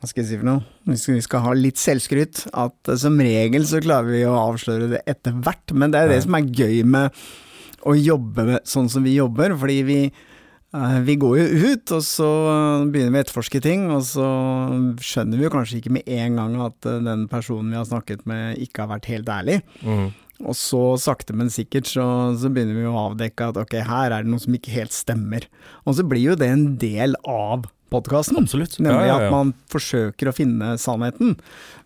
[0.00, 0.64] Hva skal jeg si for noe?
[0.90, 4.90] Hvis vi skal ha litt selvskryt, at eh, som regel så klarer vi å avsløre
[4.96, 5.76] det etter hvert.
[5.76, 7.22] Men det er det som er gøy med
[7.86, 10.00] å jobbe med, sånn som vi jobber, fordi vi
[11.04, 12.28] vi går jo ut, og så
[12.88, 14.24] begynner vi å etterforske ting, og så
[15.04, 18.24] skjønner vi jo kanskje ikke med en gang at eh, den personen vi har snakket
[18.28, 19.58] med, ikke har vært helt ærlig.
[19.84, 20.08] Mm.
[20.48, 22.06] Og så sakte, men sikkert, så,
[22.40, 25.46] så begynner vi å avdekke at ok, her er det noe som ikke helt stemmer.
[25.84, 28.40] Og så blir jo det en del av podkasten.
[28.40, 29.16] Nemlig Ja, ja, ja.
[29.20, 31.36] at man forsøker å finne sannheten.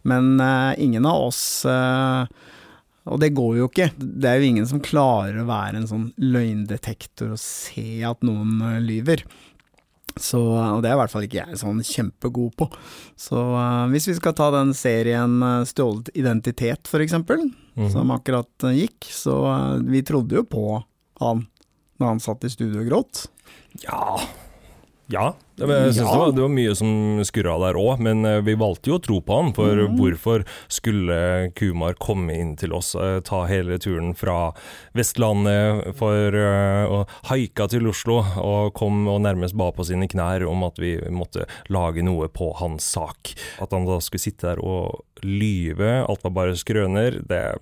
[0.06, 2.30] Men uh, ingen av oss eh,
[3.06, 3.90] Og det går jo ikke.
[3.98, 8.56] Det er jo ingen som klarer å være en sånn løgndetektor og se at noen
[8.66, 9.22] eh, lyver.
[10.16, 12.66] Så, og det er i hvert fall ikke jeg sånn kjempegod på.
[13.20, 17.44] Så uh, hvis vi skal ta den serien eh, Stjålet identitet, for eksempel,
[17.76, 17.90] Mhm.
[17.92, 20.62] som akkurat gikk, så uh, vi trodde jo på
[21.20, 21.42] han
[22.00, 23.26] da han satt i studio og gråt.
[23.82, 24.16] Ja.
[25.12, 25.34] Ja.
[25.56, 26.12] Jeg synes Ja.
[26.12, 26.88] det, var, det var mye som
[27.24, 29.52] skurra der òg, men eh, vi valgte jo å tro på han.
[29.56, 29.94] For mm.
[29.96, 31.18] hvorfor skulle
[31.56, 34.50] Kumar komme inn til oss, eh, ta hele turen fra
[34.98, 40.44] Vestlandet for eh, å haika til Oslo, og kom og nærmest ba på sine knær
[40.50, 43.32] om at vi måtte lage noe på hans sak.
[43.62, 47.60] At han da skulle sitte der og lyve, alt var bare skrøner, det er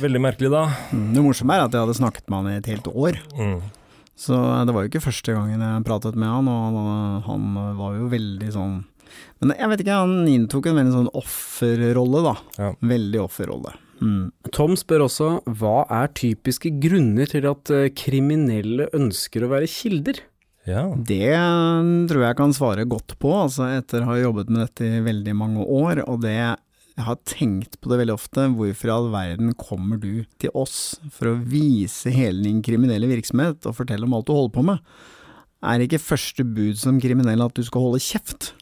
[0.00, 0.68] veldig merkelig da.
[0.94, 3.20] Mm, Det morsomme er at jeg hadde snakket med han i et helt år.
[3.36, 3.58] Mm.
[4.14, 7.96] Så det var jo ikke første gangen jeg pratet med han, og han, han var
[7.98, 8.76] jo veldig sånn
[9.42, 12.36] Men jeg vet ikke, han inntok en veldig sånn offerrolle, da.
[12.58, 12.70] Ja.
[12.94, 13.74] Veldig offerrolle.
[14.04, 14.30] Mm.
[14.54, 20.22] Tom spør også hva er typiske grunner til at eh, kriminelle ønsker å være kilder?
[20.64, 20.86] Ja.
[20.96, 21.34] Det
[22.08, 25.34] tror jeg kan svare godt på, altså etter å ha jobbet med dette i veldig
[25.36, 26.00] mange år.
[26.08, 26.38] Og det
[26.94, 30.96] jeg har tenkt på det veldig ofte, hvorfor i all verden kommer du til oss
[31.10, 34.92] for å vise hele din kriminelle virksomhet og fortelle om alt du holder på med?
[35.64, 38.52] Er ikke første bud som kriminell at du skal holde kjeft?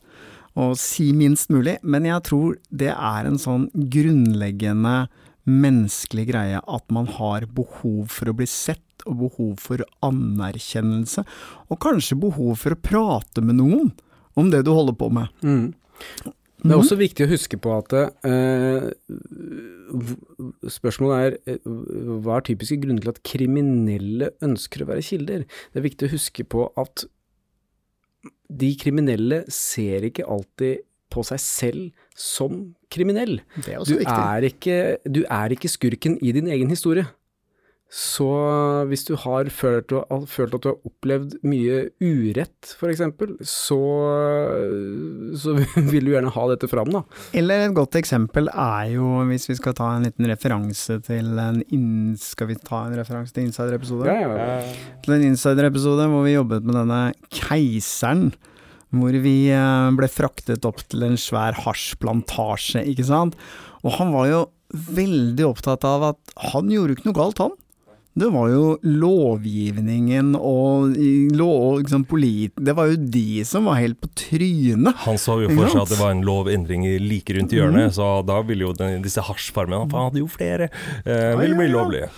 [0.56, 4.96] Og si minst mulig, men jeg tror det er en sånn grunnleggende
[5.48, 11.24] menneskelig greie at man har behov for å bli sett og behov for anerkjennelse,
[11.68, 13.90] og kanskje behov for å prate med noen
[14.38, 15.32] om det du holder på med.
[15.42, 15.72] Mm.
[16.62, 18.84] Det er også viktig å huske på at eh,
[20.70, 21.72] spørsmålet er eh,
[22.22, 25.44] hva er typiske grunner til at kriminelle ønsker å være kilder?
[25.72, 27.04] Det er viktig å huske på at
[28.52, 32.60] de kriminelle ser ikke alltid på seg selv som
[32.92, 33.40] kriminell.
[33.58, 34.22] Det er også Du viktig.
[34.22, 34.76] er, ikke,
[35.12, 37.04] du er ikke skurken i din egen historie.
[37.92, 38.24] Så
[38.88, 39.92] hvis du har følt,
[40.32, 43.02] følt at du har opplevd mye urett, f.eks.,
[43.44, 43.80] så,
[45.36, 45.52] så
[45.92, 47.02] vil du gjerne ha dette fram, da.
[47.36, 51.60] Eller et godt eksempel er jo, hvis vi skal ta en liten referanse til en
[51.68, 52.16] inn...
[52.16, 54.08] Skal vi ta en referanse til Insider-episode?
[54.08, 54.96] Ja, ja.
[55.04, 58.30] Til en Insider-episode hvor vi jobbet med denne keiseren.
[58.92, 63.36] Hvor vi eh, ble fraktet opp til en svær hasjplantasje, ikke sant.
[63.84, 67.52] Og han var jo veldig opptatt av at han gjorde ikke noe galt, han.
[68.14, 70.92] Det var jo lovgivningen og
[71.32, 72.52] lov, liksom, polit...
[72.60, 74.92] Det var jo de som var helt på trynet.
[75.06, 77.94] Han så jo for seg at det var en lovendring like rundt hjørnet, mm.
[77.96, 80.68] så da ville jo den, disse hasjfarmene Han hadde jo flere,
[81.06, 81.72] eh, ville ja, bli ja.
[81.72, 82.08] lovlige.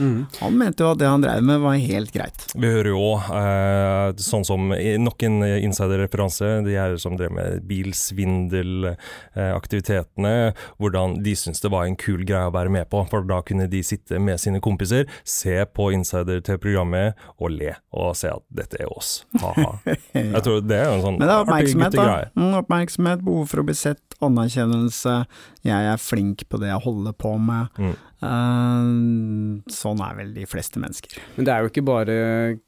[0.40, 2.42] Han mente jo at det han drev med var helt greit.
[2.58, 7.62] Vi hører jo òg, eh, sånn som nok en insider-referanse, de her som drev med
[7.70, 10.34] bilsvindelaktivitetene,
[10.82, 13.70] hvordan de syntes det var en kul greie å være med på, for da kunne
[13.70, 18.44] de sitte med sine kompiser, se på insider til programmet og le, og se at
[18.54, 19.74] dette er oss, ha-ha.
[20.14, 22.16] Jeg tror det er en sånn Men det er oppmerksomhet, da.
[22.38, 25.16] Mm, oppmerksomhet, behov for å bli sett, anerkjennelse.
[25.64, 27.68] Jeg er flink på det jeg holder på med.
[27.80, 27.94] Mm.
[28.24, 31.16] Eh, sånn er vel de fleste mennesker.
[31.36, 32.16] Men det er jo ikke bare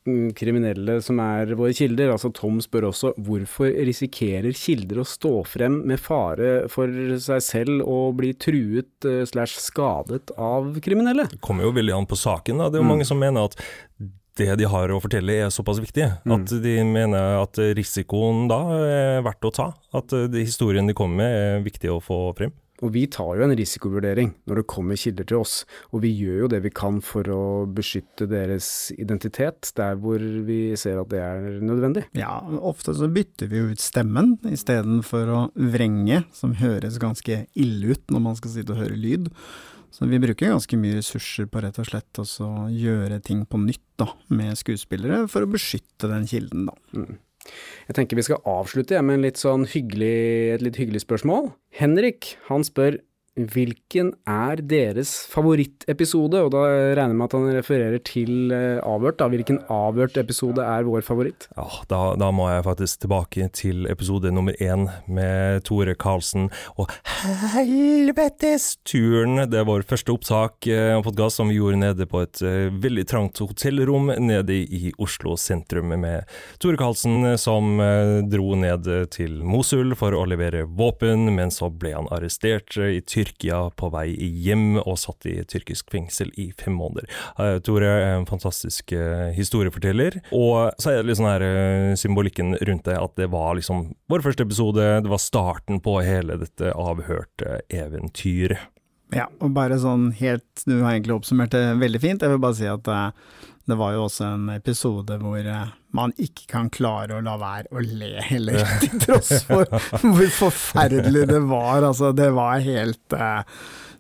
[0.09, 2.13] mm, kriminelle som er våre kilder.
[2.15, 6.89] Altså Tom spør også hvorfor risikerer kilder å stå frem med fare for
[7.23, 11.29] seg selv og bli truet eh, slash skadet av kriminelle?
[11.37, 12.63] Det kommer jo veldig an på saken.
[12.65, 12.71] Da.
[12.71, 12.95] Det er jo Mm.
[12.97, 13.57] mange som mener at
[14.37, 16.33] det de har å fortelle er såpass viktig, Mm.
[16.45, 19.73] at de mener at risikoen da er verdt å ta.
[19.97, 22.53] At eh, historien de kommer med er viktig å få frem.
[22.85, 25.55] Og vi tar jo en risikovurdering når det kommer kilder til oss,
[25.93, 30.61] og vi gjør jo det vi kan for å beskytte deres identitet der hvor vi
[30.79, 32.07] ser at det er nødvendig.
[32.17, 37.97] Ja, ofte så bytter vi jo ut stemmen istedenfor å vrenge, som høres ganske ille
[37.97, 39.33] ut når man skal sitte og høre lyd.
[39.97, 43.85] Så vi bruker ganske mye ressurser på rett og slett å gjøre ting på nytt
[43.97, 46.75] da, med skuespillere, for å beskytte den kilden, da.
[46.93, 47.15] Mm.
[47.87, 50.17] Jeg tenker vi skal avslutte jeg, med litt sånn hyggelig,
[50.57, 51.53] et litt hyggelig spørsmål.
[51.79, 52.99] Henrik, han spør
[53.37, 56.41] hvilken er deres favorittepisode?
[56.47, 56.63] Og da
[56.97, 59.29] regner jeg med at han refererer til eh, Avhørt, da.
[59.33, 61.49] Hvilken Avhørt-episode er vår favoritt?
[61.57, 66.49] Ja, da, da må jeg faktisk tilbake til episode nummer én med Tore Karlsen
[66.81, 66.91] og
[67.53, 69.45] Helvetesturen.
[69.51, 72.73] Det er vår første opptak eh, av podkast som vi gjorde nede på et eh,
[72.73, 76.25] veldig trangt hotellrom nede i Oslo sentrum med
[76.63, 81.69] Tore Karlsen eh, som eh, dro ned til Mosul for å levere våpen, men så
[81.69, 83.26] ble han arrestert eh, i Tyrkia
[83.77, 87.09] på vei hjem og satt i tyrkisk fengsel i fem måneder.
[87.39, 91.97] Eh, Tore er en fantastisk eh, historieforteller, og så er det litt sånn her eh,
[91.99, 96.39] symbolikken rundt det at det var liksom vår første episode, det var starten på hele
[96.41, 98.73] dette avhørte eventyret.
[99.15, 102.25] Ja, og bare sånn helt Du har egentlig oppsummert det veldig fint.
[102.25, 103.11] Jeg vil bare si at eh,
[103.67, 107.73] det var jo også en episode hvor eh, man ikke kan klare å la være
[107.75, 109.67] å le heller, til tross for
[110.05, 111.83] hvor forferdelig det var.
[111.89, 113.43] Altså, det var helt uh,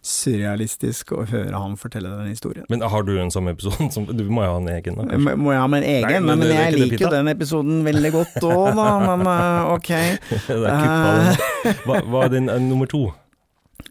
[0.07, 2.67] surrealistisk å høre han fortelle den historien.
[2.71, 3.89] Men har du en sånn episode?
[3.95, 5.19] Som, du må jo ha en egen, da?
[5.19, 6.09] Må må jeg ha min egen?
[6.13, 8.89] Nei, men men, jeg liker jo den episoden veldig godt òg, da.
[9.11, 9.93] Men uh, ok.
[10.47, 13.09] det er kuppa, uh, Hva, hva er din nummer to?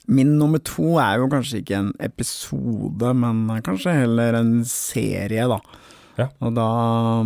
[0.07, 5.59] Min nummer to er jo kanskje ikke en episode, men kanskje heller en serie, da.
[6.15, 6.29] Ja.
[6.45, 6.65] Og da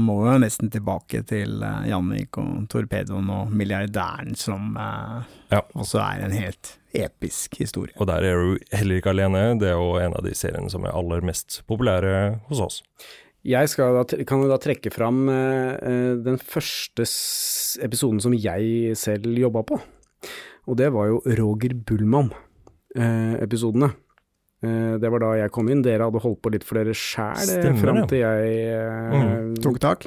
[0.01, 5.59] må vi jo nesten tilbake til eh, Jannik og Torpedoen og Milliardæren, som eh, Ja.
[5.77, 7.93] også er en helt episk historie.
[8.01, 10.87] Og der er du heller ikke alene, det er jo en av de seriene som
[10.89, 12.79] er aller mest populære hos oss.
[13.45, 17.05] Jeg skal da, kan jo da trekke fram eh, eh, den første
[17.85, 19.77] episoden som jeg selv jobba på.
[20.69, 22.45] Og det var jo Roger Bullmann-episodene.
[24.59, 25.81] Eh, det var da jeg kom inn.
[25.85, 27.47] Dere hadde holdt på litt for dere sjæl
[27.79, 29.55] fram til jeg eh, Mm.
[29.63, 30.03] Tok tak.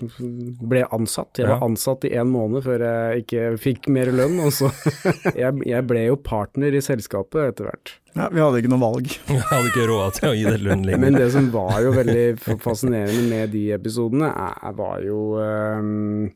[0.68, 1.38] ble ansatt.
[1.40, 4.68] Jeg var ansatt i en måned før jeg ikke fikk mer lønn, og så
[5.40, 7.94] jeg, jeg ble jo partner i selskapet etter hvert.
[8.12, 9.08] Ja, vi hadde ikke noe valg.
[9.30, 11.00] Vi hadde ikke råd til å gi det lønn lenger.
[11.00, 16.26] Men det som var jo veldig fascinerende med de episodene, er, var jo, ehm,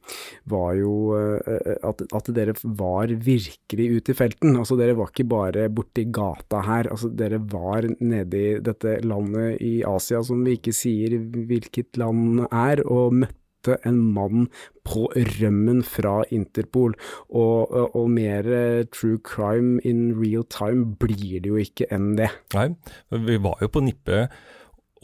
[0.49, 4.57] var jo eh, at, at dere var virkelig ute i felten.
[4.57, 6.89] Altså dere var ikke bare borti gata her.
[6.95, 12.47] Altså dere var nede i dette landet i Asia som vi ikke sier hvilket land
[12.49, 14.49] er, og møtte møte en mann
[14.87, 16.95] på rømmen fra Interpol.
[17.29, 18.47] Og, og mer
[18.93, 22.31] true crime in real time blir det jo ikke enn det.
[22.55, 22.75] Nei,
[23.11, 24.31] vi var jo på nippet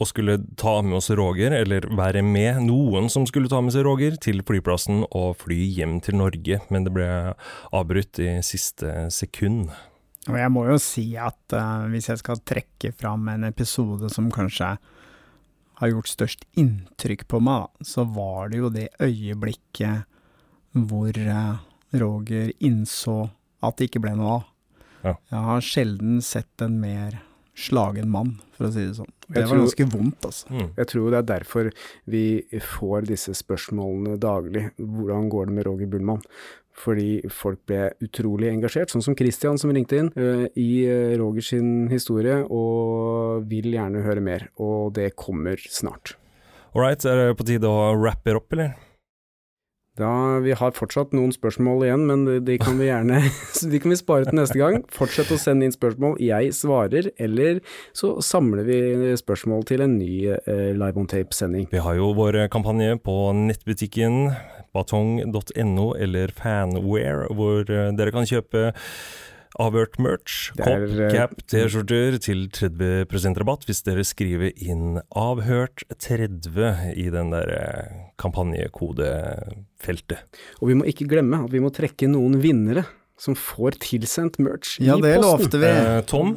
[0.01, 3.85] og skulle ta med oss Roger, eller være med noen som skulle ta med seg
[3.85, 7.07] Roger, til flyplassen og fly hjem til Norge, men det ble
[7.71, 9.69] avbrutt i siste sekund.
[10.31, 14.31] Og jeg må jo si at uh, hvis jeg skal trekke fram en episode som
[14.33, 14.73] kanskje
[15.79, 20.09] har gjort størst inntrykk på meg, da, så var det jo det øyeblikket
[20.73, 21.61] hvor uh,
[22.01, 23.17] Roger innså
[23.63, 24.49] at det ikke ble noe av.
[25.03, 25.13] Ja.
[25.33, 27.19] Jeg har sjelden sett en mer
[27.53, 29.11] slagen mann, for å si det sånn.
[29.27, 30.47] Det var ganske vondt, altså.
[30.49, 30.71] Mm.
[30.79, 31.69] Jeg tror det er derfor
[32.09, 32.23] vi
[32.73, 34.65] får disse spørsmålene daglig.
[34.79, 36.23] Hvordan går det med Roger Bullmann?
[36.73, 40.85] Fordi folk ble utrolig engasjert, sånn som Christian som ringte inn, uh, i
[41.19, 44.49] Roger Rogers sin historie, og vil gjerne høre mer.
[44.61, 46.15] Og det kommer snart.
[46.73, 48.73] All right, er det på tide å rappe opp, eller?
[49.93, 53.19] Da, vi har fortsatt noen spørsmål igjen, men de kan vi gjerne
[53.71, 54.79] de kan vi spare til neste gang.
[54.93, 57.61] Fortsett å sende inn spørsmål, jeg svarer, eller
[57.93, 61.69] så samler vi spørsmål til en ny eh, Live on Tape-sending.
[61.69, 64.33] Vi har jo vår kampanje på nettbutikken
[64.73, 68.71] batong.no eller Fanware, hvor eh, dere kan kjøpe
[69.61, 73.05] Avhørt merch, kopp, eh, cap, T-skjorter til 30
[73.37, 80.25] rabatt hvis dere skriver inn 'avhørt30' i den der eh, kampanjekodefeltet.
[80.57, 82.81] Og vi må ikke glemme at vi må trekke noen vinnere
[83.19, 85.05] som får tilsendt merch ja, i posten.
[85.05, 85.69] Ja, det lovte vi.
[85.69, 86.33] Eh, Tom.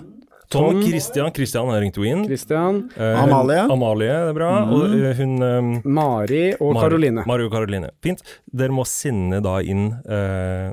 [0.49, 2.22] Tom, Christian, Christian har ringt jo inn.
[2.28, 2.84] Christian.
[2.94, 3.64] Eh, Amalie.
[3.72, 4.51] Amalie, det er bra.
[4.62, 4.74] Mm.
[4.76, 7.24] Og uh, hun um, Mari og Karoline.
[7.26, 7.90] Mari og Karoline.
[8.05, 8.22] Fint.
[8.47, 10.70] Dere må sende da inn eh,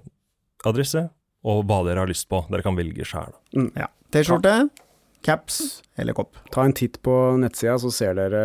[0.69, 1.07] adresse
[1.43, 2.43] og hva dere har lyst på.
[2.53, 3.33] Dere kan velge sjæl.
[3.57, 3.71] Mm.
[3.81, 3.89] Ja.
[4.13, 4.53] T-skjorte,
[5.25, 5.59] caps
[5.99, 6.37] eller kopp.
[6.53, 8.43] Ta en titt på nettsida, så ser dere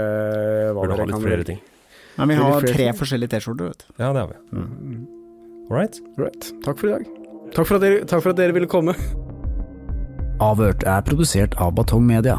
[0.72, 1.50] hva Burde dere kan velge.
[1.52, 1.62] Ting.
[2.18, 3.94] Men vi har tre forskjellige T-skjorter, vet du.
[4.00, 4.40] Ja, det har vi.
[4.56, 5.06] Mm.
[5.68, 6.00] All right.
[6.16, 6.52] right.
[6.64, 7.08] Takk for i dag.
[7.52, 8.96] Takk for, dere, takk for at dere ville komme.
[10.38, 12.36] Avhørt er produsert av Batong Media.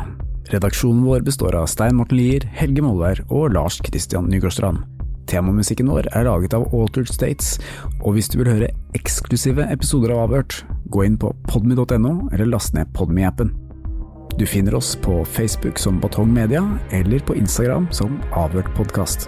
[0.53, 4.85] Redaksjonen vår består av Stein Morten Lier, Helge Molvær og Lars Christian Nygårdstrand.
[5.27, 7.57] Temamusikken vår er laget av Altered States,
[7.99, 12.71] og hvis du vil høre eksklusive episoder av Avhørt, gå inn på podmy.no eller last
[12.77, 13.51] ned Podmy-appen.
[14.39, 16.63] Du finner oss på Facebook som Batong Media,
[16.95, 19.27] eller på Instagram som Avhørt podkast.